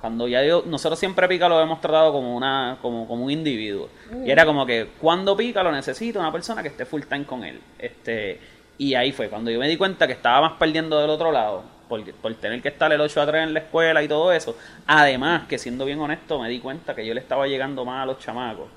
[0.00, 3.88] Cuando ya yo, nosotros siempre Pica lo hemos tratado como una, como, como un individuo.
[4.24, 7.44] Y era como que cuando Pica lo necesito una persona que esté full time con
[7.44, 7.60] él.
[7.78, 8.40] Este,
[8.78, 11.62] y ahí fue, cuando yo me di cuenta que estaba más perdiendo del otro lado,
[11.88, 14.56] por, por tener que estar el 8 a 3 en la escuela y todo eso.
[14.86, 18.06] Además, que siendo bien honesto, me di cuenta que yo le estaba llegando más a
[18.06, 18.68] los chamacos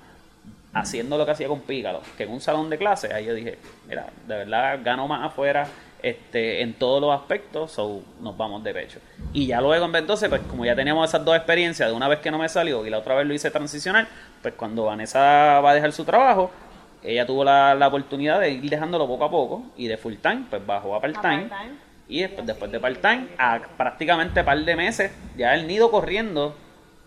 [0.75, 3.57] haciendo lo que hacía con Pícalo, que en un salón de clases, ahí yo dije,
[3.87, 5.67] mira, de verdad gano más afuera
[6.03, 8.99] este, en todos los aspectos, so nos vamos de pecho.
[9.31, 12.29] Y ya luego, entonces, pues como ya teníamos esas dos experiencias, de una vez que
[12.29, 14.05] no me salió y la otra vez lo hice transicional,
[14.41, 16.51] pues cuando Vanessa va a dejar su trabajo,
[17.11, 20.45] ella tuvo la, la oportunidad de ir dejándolo poco a poco y de full time,
[20.49, 21.45] pues bajó a part time.
[21.49, 21.75] part-time.
[22.07, 26.55] Y después, después de part-time, a prácticamente par de meses, ya el nido corriendo.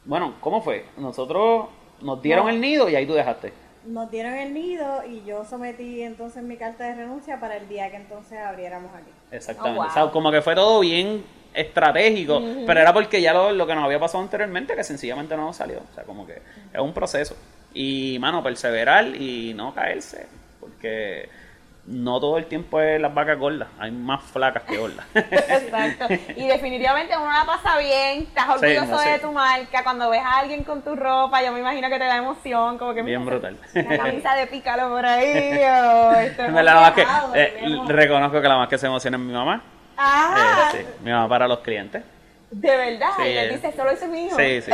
[0.04, 0.86] Bueno, ¿cómo fue?
[0.96, 1.66] Nosotros
[2.00, 2.50] nos dieron No.
[2.50, 3.52] el nido y ahí tú dejaste.
[3.86, 7.90] Nos dieron el nido y yo sometí entonces mi carta de renuncia para el día
[7.90, 9.10] que entonces abriéramos aquí.
[9.30, 9.78] Exactamente.
[9.78, 9.90] Oh, wow.
[9.90, 11.24] O sea, como que fue todo bien
[11.54, 15.46] estratégico, pero era porque ya lo, lo que nos había pasado anteriormente, que sencillamente no
[15.46, 15.78] nos salió.
[15.78, 16.34] O sea, como que
[16.72, 17.36] es un proceso.
[17.74, 20.26] Y, mano, perseverar y no caerse,
[20.60, 21.28] porque
[21.86, 25.06] no todo el tiempo es las vacas gordas, hay más flacas que gordas.
[25.14, 26.06] Exacto.
[26.36, 29.08] Y definitivamente uno la pasa bien, estás Sí, orgulloso no, sí.
[29.10, 29.82] de tu marca.
[29.84, 32.92] Cuando ves a alguien con tu ropa, yo me imagino que te da emoción, como
[32.94, 33.56] que bien mira, brutal.
[33.74, 35.58] Una camisa de pícalo por ahí.
[35.62, 39.16] o esto En verdad, la más que, eh, reconozco que la más que se emociona
[39.16, 39.62] es mi mamá.
[39.96, 42.02] Ah, Eh, sí, mi mamá para los clientes.
[42.50, 43.10] de verdad.
[43.16, 43.48] Sí, y le eh.
[43.56, 44.36] dice, solo hizo mi hijo.
[44.36, 44.72] Sí, sí.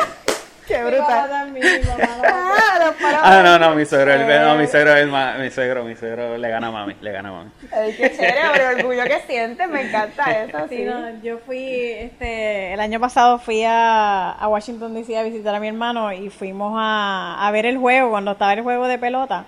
[0.66, 1.28] Qué Mi mamá brutal.
[1.30, 2.24] también, mi mamá no.
[2.74, 3.20] Ah, los palos.
[3.22, 6.36] Ah, no, no, mi suegro, el- no, mi suegro, es el mi suegro, mi suegro
[6.38, 7.50] le gana a mami, le gana a mami.
[7.72, 8.40] Ay, qué chévere,
[8.72, 10.58] el orgullo que sientes, me encanta eso.
[10.68, 15.22] Sí, Sí, no, yo fui, este, el año pasado fui a, a Washington DC a
[15.22, 18.86] visitar a mi hermano y fuimos a, a ver el juego, cuando estaba el juego
[18.88, 19.44] de pelota.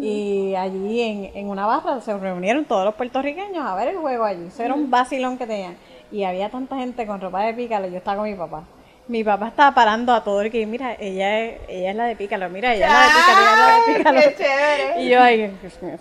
[0.00, 4.24] Y allí en, en una barra se reunieron todos los puertorriqueños a ver el juego
[4.24, 4.46] allí.
[4.46, 5.76] Eso era un vacilón que tenían.
[6.10, 7.88] Y había tanta gente con ropa de pícalo.
[7.88, 8.62] Yo estaba con mi papá.
[9.12, 12.16] Mi papá estaba parando a todo el que, mira, ella es, ella es la de
[12.16, 14.20] pícalo, mira, ella es la de pícalo, ella es la de pícalo.
[14.22, 15.02] ¡Qué chévere!
[15.02, 15.98] Y yo, ay, Dios mío.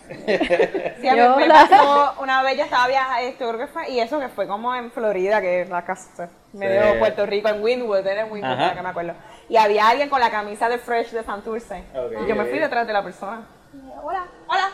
[1.01, 3.89] Sí, a mí me la- pasó una vez yo estaba viajando, esto creo que fue,
[3.91, 6.99] y eso que fue como en Florida, que es la casa, medio Sí.
[6.99, 9.13] Puerto Rico, en Winwood, era en que me acuerdo.
[9.49, 11.83] Y había alguien con la camisa de Fresh de Santurce.
[11.93, 12.13] Ok.
[12.23, 13.41] Y yo me fui detrás de la persona.
[14.01, 14.69] Hola, hola.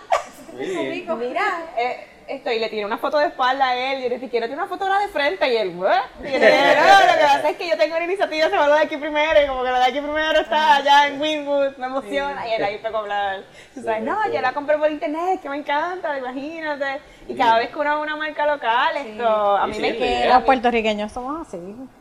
[1.18, 1.44] Mira,
[1.76, 4.30] eh, esto, y le tiré una foto de espalda a él, y yo le dije,
[4.30, 6.02] quiero tirar una foto ahora de frente, y él, ¿what?
[6.20, 8.52] Y yo le dije, no, lo que pasa es que yo tengo una iniciativa, se
[8.52, 11.22] llama lo de aquí primero, y como que lo de aquí primero está allá en
[11.22, 14.78] Winwood, me emociona, y él ahí fue como hablar, tú sabes, no, yo la compré
[14.78, 19.58] por internet, que me encanta, imagínate, y cada vez que uno una marca local, esto,
[19.58, 20.36] a Sí, mí sí, me queda.
[20.36, 21.58] Los puertorriqueños somos así.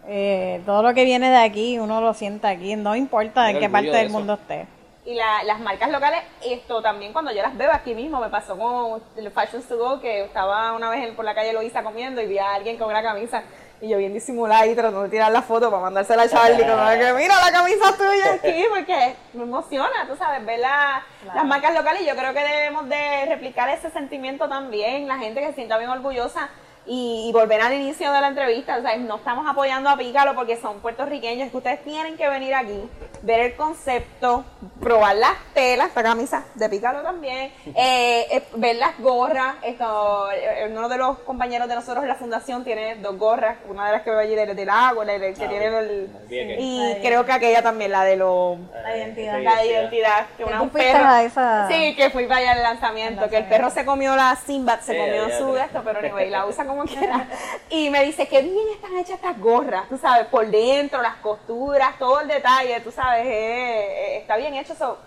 [0.06, 3.68] Eh, todo lo que viene de aquí, uno lo siente aquí, no importa en qué
[3.68, 4.66] parte de del mundo esté.
[5.06, 8.58] Y la- las marcas locales, esto también cuando yo las veo aquí mismo, me pasó
[8.58, 12.20] con el Fashion to Go, que estaba una vez en- por la calle Loíza comiendo
[12.20, 13.42] y vi a alguien con una camisa.
[13.80, 16.88] Y yo bien disimulada y tratando de tirar la foto para mandársela a Charlie, como
[16.88, 21.04] que mira la camisa tuya aquí, porque me emociona, tú sabes, ver la-
[21.34, 22.02] las marcas locales.
[22.02, 25.78] Y yo creo que debemos de replicar ese sentimiento también, la gente que se sienta
[25.78, 26.48] bien orgullosa
[26.86, 30.34] y, y volver al inicio de la entrevista, o sea, no estamos apoyando a Pícalo
[30.34, 32.88] porque son puertorriqueños, es que ustedes tienen que venir aquí,
[33.22, 34.44] ver el concepto,
[34.80, 40.68] probar las telas, esta camisa de Pícalo también, eh, eh, ver las gorras, esto, eh,
[40.70, 44.02] uno de los compañeros de nosotros en la fundación tiene dos gorras, una de las
[44.02, 46.08] que veo allí del, del agua, la del que Ah, tiene el...
[46.28, 48.58] Bien, Y creo que aquella también, la de los...
[48.82, 49.40] La identidad.
[49.42, 51.04] La de identidad, que una un perro.
[51.04, 54.36] a esa- Sí, que fui para allá al lanzamiento, que el perro se comió la
[54.36, 57.26] Simba, se comió ya su de esto, pero anyway, la usa como quiera.
[57.70, 61.98] Y me dice, qué bien están hechas estas gorras, tú sabes, por dentro, las costuras,
[61.98, 64.74] todo el detalle, tú sabes, eh, eh, está bien hecho.
[64.74, 64.98] So,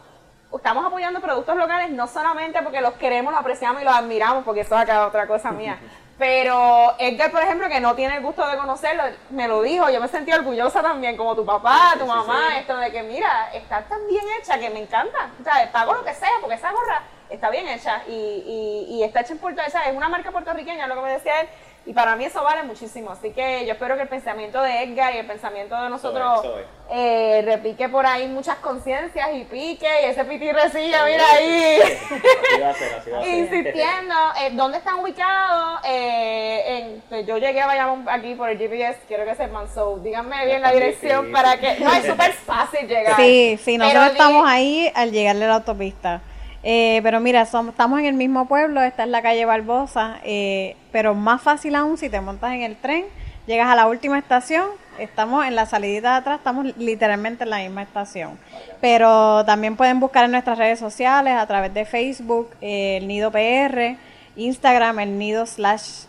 [0.56, 4.62] estamos apoyando productos locales no solamente porque los queremos, los apreciamos y los admiramos, porque
[4.62, 5.80] eso es acá otra cosa mía.
[6.20, 10.02] Pero Edgar, por ejemplo, que no tiene el gusto de conocerlo, me lo dijo, yo
[10.02, 12.58] me sentí orgullosa también, como tu papá, tu Sí, sí, mamá, sí.
[12.58, 15.30] esto de que mira, está tan bien hecha que me encanta.
[15.40, 19.04] O sea, pago lo que sea, porque esa gorra está bien hecha y, y, y
[19.04, 21.48] está hecha en Puerto Rico, es una marca puertorriqueña, lo que me decía él,
[21.86, 23.12] y para mí eso vale muchísimo.
[23.12, 26.46] Así que yo espero que el pensamiento de Edgar y el pensamiento de nosotros
[26.92, 31.80] eh, repique por ahí muchas conciencias y pique, y ese pitirrecilla, mira ahí.
[31.82, 33.34] Así va a ser, así va a ser.
[33.34, 35.80] Insistiendo, eh, ¿dónde están ubicados?
[35.86, 39.98] Eh, en, pues yo llegué a Bayamón aquí por el GPS, quiero que sepan, so
[39.98, 41.80] díganme bien la dirección para que...
[41.80, 43.16] No, es súper fácil llegar.
[43.16, 46.22] Sí, sí, nosotros estamos ahí al llegarle a la autopista.
[46.64, 51.16] Eh, pero mira, estamos en el mismo pueblo, esta es la calle Barbosa, eh, pero
[51.16, 53.06] más fácil aún si te montas en el tren,
[53.48, 54.68] llegas a la última estación,
[55.00, 58.38] estamos en la salidita de atrás, estamos literalmente en la misma estación.
[58.82, 63.32] Pero también pueden buscar en nuestras redes sociales, a través de Facebook, eh, el Nido
[63.32, 63.96] PR,
[64.36, 66.06] Instagram, el Nido slash...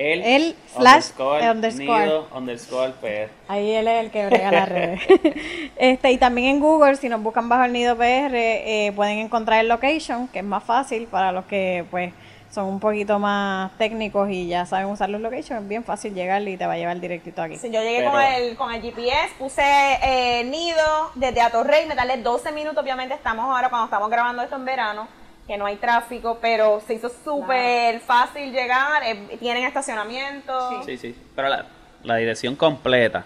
[0.00, 2.04] El, El slash underscore, underscore.
[2.06, 3.30] nido, underscore, PR.
[3.48, 5.00] Ahí él es el que brega las redes.
[5.76, 9.60] este, y también en Google, si nos buscan bajo el nido PR, eh, pueden encontrar
[9.60, 12.14] el location, que es más fácil para los que pues
[12.50, 15.60] son un poquito más técnicos y ya saben usar los locations.
[15.62, 17.56] Es bien fácil llegar y te va a llevar directito aquí.
[17.58, 19.62] Sí, yo llegué Pero- con, el, con el GPS, puse
[20.02, 24.56] eh, nido desde Atorrey, me tardé 12 minutos, obviamente estamos ahora cuando estamos grabando esto
[24.56, 25.08] en verano,
[25.46, 30.82] que no hay tráfico, pero se hizo súper fácil llegar, eh, tienen estacionamiento.
[30.84, 31.14] Sí, sí.
[31.34, 31.66] Pero la,
[32.04, 33.24] la dirección completa.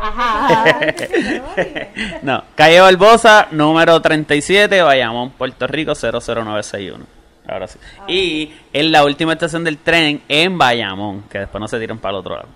[0.00, 0.80] Ajá.
[2.22, 7.04] No, calle Barbosa, número 37, Bayamón, Puerto Rico, 00961.
[7.46, 7.78] Ahora sí.
[8.06, 12.12] Y en la última estación del tren en Bayamón, que después no se tiran para
[12.12, 12.48] el otro lado.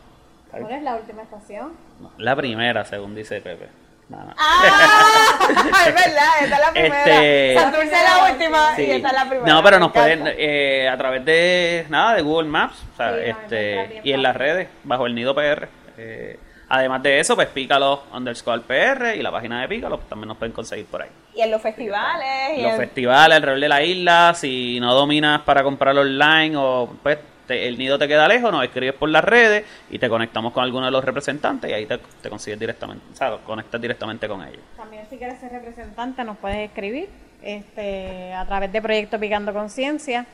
[0.51, 1.73] ¿Cuál es la última estación?
[2.01, 3.69] No, la primera, según dice Pepe.
[4.11, 4.35] No, no.
[4.37, 5.12] Ah,
[5.51, 7.05] es verdad, esta es la primera.
[7.05, 8.83] Este- Santurce es la última Sí.
[8.83, 9.53] y esta es la primera.
[9.55, 13.21] No, pero nos pueden, eh, a través de, nada, de Google Maps, o sea, Sí,
[13.31, 15.69] este, y en las redes, bajo el nido PR.
[15.99, 16.39] eh,
[16.69, 20.39] además de eso, pues Pícalo underscore PR y la página de Pícalo, pues, también nos
[20.39, 21.11] pueden conseguir por ahí.
[21.35, 22.59] Y en los festivales.
[22.59, 26.91] Y Los en- festivales alrededor de la isla, si no dominas para comprar online o
[27.03, 30.53] pues te- el nido te queda lejos, nos escribes por las redes y te conectamos
[30.53, 34.29] con alguno de los representantes y ahí te, te consigues directamente, o sea, conectas directamente
[34.29, 34.61] con ellos.
[34.77, 37.09] También si quieres ser representante nos puedes escribir
[37.43, 40.27] este, a través de Proyecto Picando Conciencia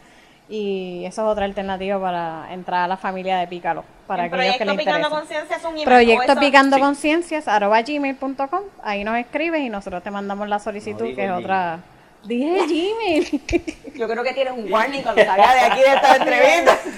[0.50, 3.84] y eso es otra alternativa para entrar a la familia de Pícalo.
[4.06, 5.20] Para el aquellos que proyecto les Picando interese.
[5.20, 5.84] Conciencia es un email.
[5.84, 6.82] Proyecto Picando Sí.
[6.82, 11.24] Conciencias arroba gmail.com ahí nos escribes y nosotros te mandamos la solicitud No digo que
[11.24, 11.44] es Gmail.
[11.44, 11.78] otra...
[12.28, 13.40] Dije Gmail.
[13.96, 16.78] Yo creo que tienes un warning cuando salgas de aquí de esta entrevista.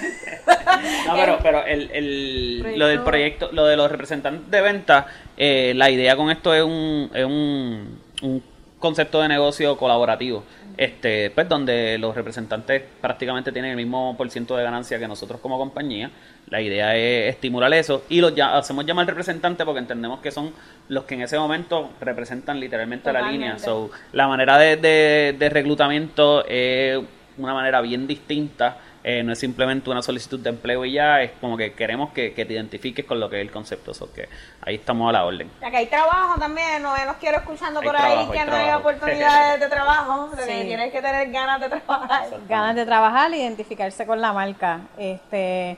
[1.07, 5.05] No, pero, pero el, el- lo del proyecto, lo de los representantes de venta,
[5.37, 8.43] eh, la idea con esto es un, es un, un
[8.79, 10.43] concepto de negocio colaborativo.
[10.77, 15.39] Este, pues donde los representantes prácticamente tienen el mismo por ciento de ganancia que nosotros
[15.41, 16.11] como compañía.
[16.49, 20.51] La idea es estimular eso y los ya, hacemos llamar representantes porque entendemos que son
[20.89, 23.57] los que en ese momento representan literalmente la línea.
[23.57, 26.99] So, la manera de, de, de reclutamiento es
[27.37, 31.31] una manera bien distinta eh, no es simplemente una solicitud de empleo y ya, es
[31.41, 34.27] como que queremos que, te identifiques con lo que es el concepto, so que
[34.61, 35.49] ahí estamos a la orden.
[35.59, 39.59] Ya que hay trabajo también, no los quiero escuchando por ahí que no hay oportunidades
[39.59, 42.27] de trabajo, tienes que tener ganas de trabajar.
[42.47, 44.81] Ganas de trabajar, identificarse con la marca.
[44.97, 45.77] Este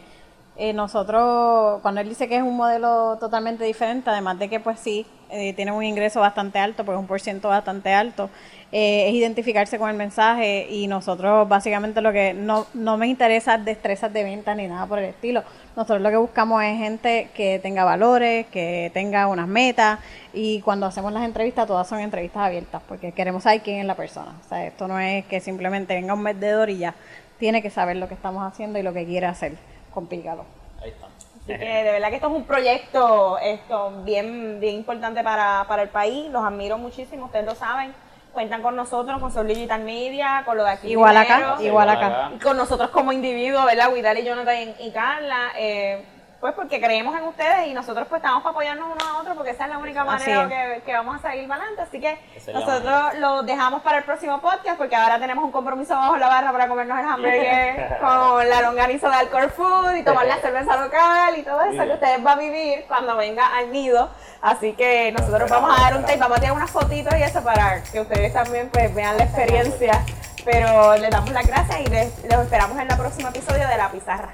[0.56, 4.80] eh, nosotros, cuando él dice que es un modelo totalmente diferente, además de que pues
[4.80, 8.30] sí, eh, tiene un ingreso bastante alto, pues un por ciento bastante alto,
[8.72, 13.58] eh, es identificarse con el mensaje y nosotros básicamente lo que no, no me interesa
[13.58, 15.44] destrezas de venta ni nada por el estilo.
[15.76, 19.98] Nosotros lo que buscamos es gente que tenga valores, que tenga unas metas
[20.34, 23.96] y cuando hacemos las entrevistas todas son entrevistas abiertas porque queremos saber quién es la
[23.96, 24.36] persona.
[24.46, 26.94] O sea, esto no es que simplemente venga un vendedor y ya
[27.40, 31.08] tiene que saber lo que estamos haciendo y lo que quiere hacer con Ahí está.
[31.44, 35.82] Así que de verdad que esto es un proyecto esto bien, bien importante para, para
[35.82, 36.32] el país.
[36.32, 37.94] Los admiro muchísimo, ustedes lo saben.
[38.32, 40.88] Cuentan con nosotros, con Soul Digital Media, con lo de aquí.
[40.90, 42.32] Igual acá, igual acá.
[42.36, 43.94] Y con nosotros como individuos, ¿verdad?
[43.94, 45.52] Widal y Jonathan y, Carla.
[45.56, 46.04] Eh,
[46.44, 49.52] pues porque creemos en ustedes y nosotros pues estamos para apoyarnos unos a otros porque
[49.52, 51.82] esa es la única manera que, vamos a seguir adelante.
[51.82, 52.20] Así que
[52.52, 56.52] nosotros lo dejamos para el próximo podcast porque ahora tenemos un compromiso bajo la barra
[56.52, 61.38] para comernos el hamburger con la longaniza de Alcor Food y tomar la cerveza local
[61.38, 64.10] y todo eso que ustedes van a vivir cuando venga al nido.
[64.42, 67.42] Así que nosotros vamos a dar un tape, vamos a tirar unas fotitos y eso
[67.42, 70.04] para que ustedes también pues vean la experiencia.
[70.44, 73.90] Pero les damos las gracias y les, los esperamos en el próximo episodio de La
[73.90, 74.34] Pizarra.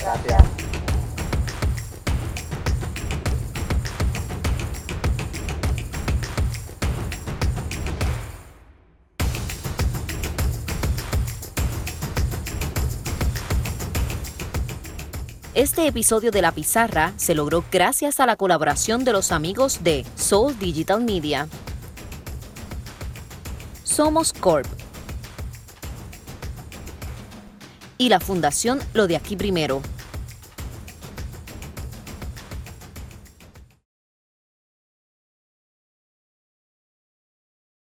[0.00, 0.73] Gracias.
[15.54, 20.04] Este episodio de La Pizarra se logró gracias a la colaboración de los amigos de
[20.16, 21.46] Soul Digital Media.
[23.84, 24.66] Somos Corp.
[27.98, 29.80] Y la Fundación Lo de Aquí Primero.